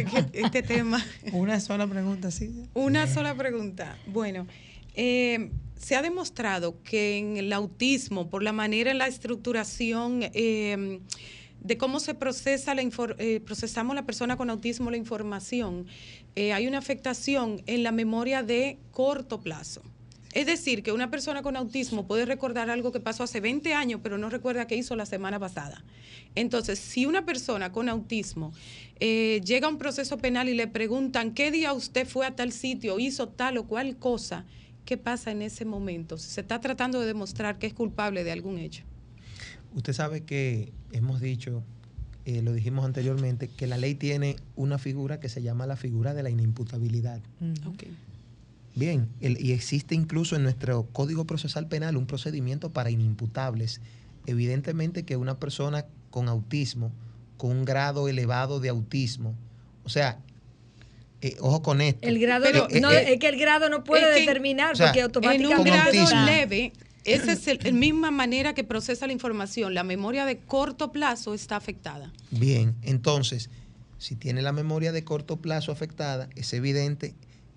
[0.00, 1.04] es que este tema.
[1.32, 2.64] Una sola pregunta, sí.
[2.74, 3.96] Una sola pregunta.
[4.06, 4.46] Bueno,
[4.94, 11.00] eh, se ha demostrado que en el autismo, por la manera en la estructuración eh,
[11.60, 15.86] de cómo se procesa la eh, procesamos la persona con autismo la información,
[16.36, 19.82] eh, hay una afectación en la memoria de corto plazo.
[20.34, 24.00] Es decir, que una persona con autismo puede recordar algo que pasó hace 20 años,
[24.02, 25.82] pero no recuerda qué hizo la semana pasada.
[26.34, 28.52] Entonces, si una persona con autismo
[29.00, 32.52] eh, llega a un proceso penal y le preguntan qué día usted fue a tal
[32.52, 34.44] sitio, hizo tal o cual cosa,
[34.88, 36.16] ¿qué pasa en ese momento?
[36.16, 38.84] Si se está tratando de demostrar que es culpable de algún hecho.
[39.74, 41.62] Usted sabe que hemos dicho,
[42.24, 46.14] eh, lo dijimos anteriormente, que la ley tiene una figura que se llama la figura
[46.14, 47.20] de la inimputabilidad.
[47.66, 47.82] Ok.
[48.76, 53.82] Bien, el- y existe incluso en nuestro Código Procesal Penal un procedimiento para inimputables.
[54.24, 56.92] Evidentemente que una persona con autismo,
[57.36, 59.34] con un grado elevado de autismo,
[59.84, 60.18] o sea,
[61.20, 62.06] eh, ojo con esto.
[62.06, 64.72] el grado pero, no, no, eh, es que el grado no puede es que- determinar
[64.72, 66.24] o sea, porque En automáticamente un grado autismo.
[66.26, 66.72] leve,
[67.04, 69.74] esa es el- la misma manera que procesa la información.
[69.74, 72.12] La memoria de corto plazo está afectada.
[72.30, 73.50] Bien, entonces,
[73.98, 77.14] si tiene la memoria de corto plazo afectada, es evidente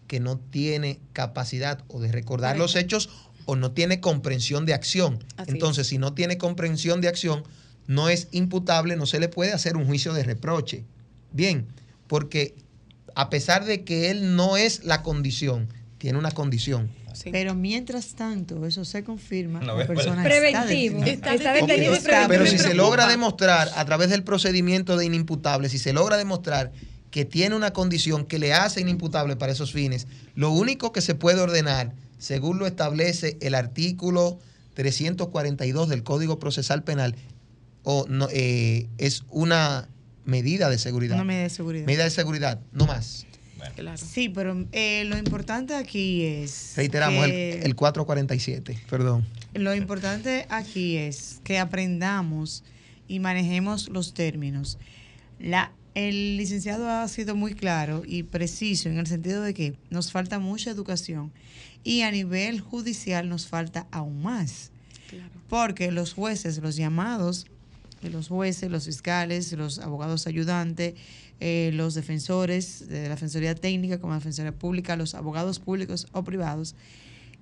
[0.07, 3.09] que no tiene capacidad o de recordar los hechos
[3.45, 5.23] o no tiene comprensión de acción.
[5.37, 7.43] Así entonces, si no tiene comprensión de acción,
[7.87, 10.83] no es imputable, no se le puede hacer un juicio de reproche.
[11.31, 11.67] Bien,
[12.07, 12.55] porque
[13.15, 16.89] a pesar de que él no es la condición, tiene una condición.
[17.13, 17.29] Sí.
[17.31, 19.59] Pero mientras tanto, eso se confirma.
[19.59, 21.03] No, la persona Preventivo.
[21.03, 21.93] está Está detenido.
[22.27, 26.71] Pero si se logra demostrar a través del procedimiento de inimputable, si se logra demostrar
[27.11, 31.13] que tiene una condición que le hace inimputable para esos fines, lo único que se
[31.13, 34.39] puede ordenar, según lo establece el artículo
[34.73, 37.15] 342 del Código Procesal Penal,
[37.83, 39.89] o no, eh, es una
[40.25, 41.15] medida de seguridad.
[41.15, 41.85] Una medida de seguridad.
[41.85, 43.25] Medida de seguridad, no más.
[43.75, 43.97] Claro.
[43.97, 46.73] Sí, pero eh, lo importante aquí es.
[46.75, 49.25] Reiteramos, que- el, el 447, perdón.
[49.53, 52.63] Lo importante aquí es que aprendamos
[53.07, 54.79] y manejemos los términos.
[55.39, 60.11] La, el licenciado ha sido muy claro y preciso en el sentido de que nos
[60.11, 61.31] falta mucha educación
[61.83, 64.71] y a nivel judicial nos falta aún más.
[65.49, 67.45] Porque los jueces, los llamados,
[68.09, 70.95] los jueces, los fiscales, los abogados ayudantes,
[71.39, 76.23] eh, los defensores de la Defensoría Técnica como la Defensoría Pública, los abogados públicos o
[76.23, 76.75] privados,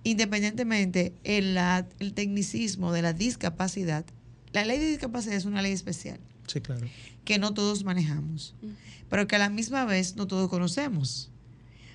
[0.03, 4.05] independientemente el, la- el tecnicismo de la discapacidad,
[4.53, 6.87] la ley de discapacidad es una ley especial Sí, claro.
[7.25, 8.55] que no todos manejamos,
[9.09, 11.29] pero que a la misma vez no todos conocemos.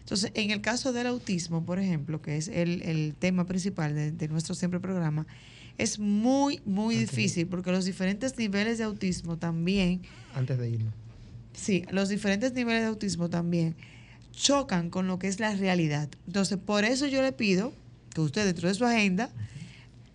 [0.01, 4.13] Entonces, en el caso del autismo, por ejemplo, que es el, el tema principal de,
[4.13, 5.27] de nuestro siempre programa,
[5.79, 10.03] es muy, muy difícil porque los diferentes niveles de autismo también,
[10.35, 10.95] Antes de irnos.
[11.53, 13.75] sí, los diferentes niveles de autismo también
[14.33, 16.09] chocan con lo que es la realidad.
[16.27, 17.73] Entonces, por eso yo le pido
[18.15, 19.31] que usted dentro de su agenda,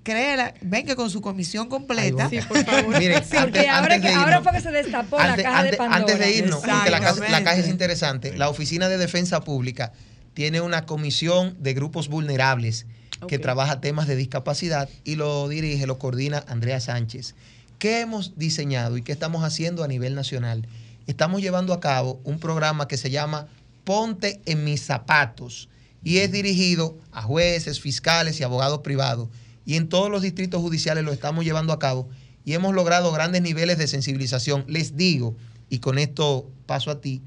[0.04, 2.30] créela, venga con su comisión completa.
[2.30, 5.24] Miren, Sí, antes- porque ahora, antes que, de ahora irnos- fue que se destapó la
[5.32, 6.00] Antes, caja de antes- Pandora.
[6.00, 8.36] antes de irnos, porque la caja, la caja es interesante.
[8.38, 9.92] La Oficina de Defensa Pública
[10.34, 12.86] tiene una comisión de grupos vulnerables
[13.28, 17.36] que trabaja temas de discapacidad y lo dirige, lo coordina Andrea Sánchez.
[17.78, 20.68] ¿Qué hemos diseñado y qué estamos haciendo a nivel nacional?
[21.08, 23.48] Estamos llevando a cabo un programa que se llama
[23.84, 25.70] Ponte en mis zapatos
[26.04, 29.30] y es dirigido a jueces, fiscales y abogados privados.
[29.66, 32.10] Y en todos los distritos judiciales lo estamos llevando a cabo
[32.46, 34.66] y hemos logrado grandes niveles de sensibilización.
[34.68, 35.36] Les digo,
[35.70, 37.22] y con esto paso a ti,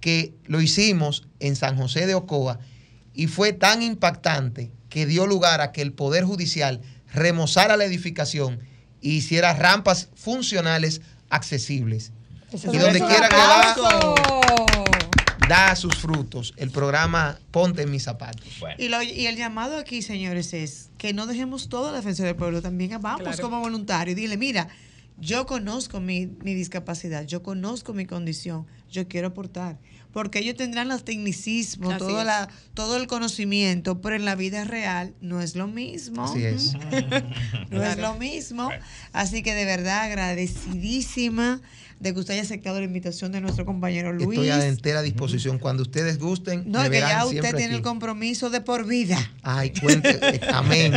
[0.00, 2.58] que lo hicimos en San José de Ocoa
[3.14, 6.80] y fue tan impactante que dio lugar a que el Poder Judicial
[7.14, 8.60] remozara la edificación
[9.02, 12.12] e hiciera rampas funcionales accesibles.
[12.52, 13.74] Eso y donde quiera que va,
[15.48, 16.54] da sus frutos.
[16.56, 18.46] El programa Ponte en mis zapatos.
[18.60, 22.24] Bueno, Y, lo- y el llamado aquí, señores, es que no dejemos toda la defensa
[22.24, 22.62] del pueblo.
[22.62, 23.42] También vamos Claro.
[23.42, 24.16] como voluntarios.
[24.16, 24.68] Dile, mira,
[25.18, 29.78] yo conozco mi, mi discapacidad, yo conozco mi condición, yo quiero aportar.
[30.12, 32.26] Porque ellos tendrán los tecnicismos, Así todo, es.
[32.26, 36.24] la, todo el conocimiento, pero en la vida real no es lo mismo.
[36.24, 36.74] Así es.
[37.70, 38.68] no es lo mismo.
[39.12, 41.60] Así que de verdad agradecidísima
[42.00, 44.28] de que usted haya aceptado la invitación de nuestro compañero Luis.
[44.38, 45.58] Estoy a entera disposición.
[45.58, 49.18] Cuando ustedes gusten, no, me que ya usted tiene el compromiso de por vida.
[49.42, 50.40] Ay, cuente.
[50.52, 50.92] Amén.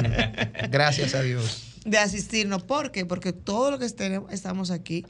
[0.72, 1.61] Gracias a Dios.
[1.86, 2.63] de asistirnos.
[2.63, 3.05] ¿Por qué?
[3.05, 5.05] Porque todo lo que estemos- estamos aquí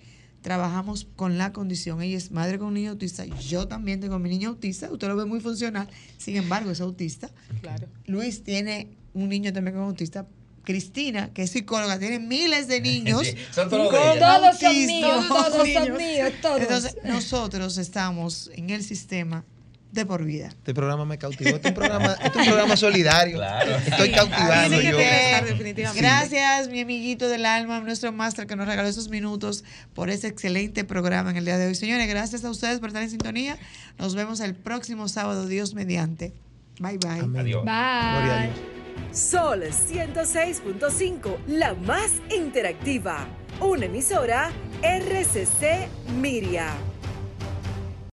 [0.46, 2.04] trabajamos con la condición.
[2.04, 3.26] Ella es madre con un niño autista.
[3.26, 4.92] Yo también tengo mi niño autista.
[4.92, 5.90] Usted lo ve muy funcional.
[6.20, 7.32] Sin embargo, es autista.
[7.62, 7.88] Claro.
[8.06, 10.28] Luis tiene un niño también con autista.
[10.64, 13.26] Cristina, que es psicóloga, tiene miles de niños.
[13.26, 13.90] Sí, son todos.
[13.90, 16.62] Todos son míos, todos son míos, todos.
[16.62, 19.44] Entonces, nosotros estamos en el sistema
[19.92, 20.48] de por vida.
[20.48, 21.56] Este programa me cautivó.
[21.56, 23.38] Este programa, este es un programa solidario.
[23.38, 23.76] Claro.
[23.78, 24.98] Estoy Sí, cautivado que yo.
[24.98, 26.02] definitivamente.
[26.02, 29.64] Gracias, mi amiguito del alma, nuestro máster que nos regaló esos minutos
[29.94, 31.76] por ese excelente programa en el día de hoy.
[31.76, 33.58] Señores, gracias a ustedes por estar en sintonía.
[33.98, 36.34] Nos vemos el próximo sábado, Dios mediante.
[36.80, 37.20] Bye bye.
[37.22, 37.42] Amén.
[37.42, 37.64] Adiós.
[37.64, 38.48] Gloria a Bye.
[38.50, 38.60] Dios.
[39.18, 43.28] Sol 106.5, la más interactiva.
[43.62, 45.88] Una emisora RCC
[46.20, 46.74] Miria.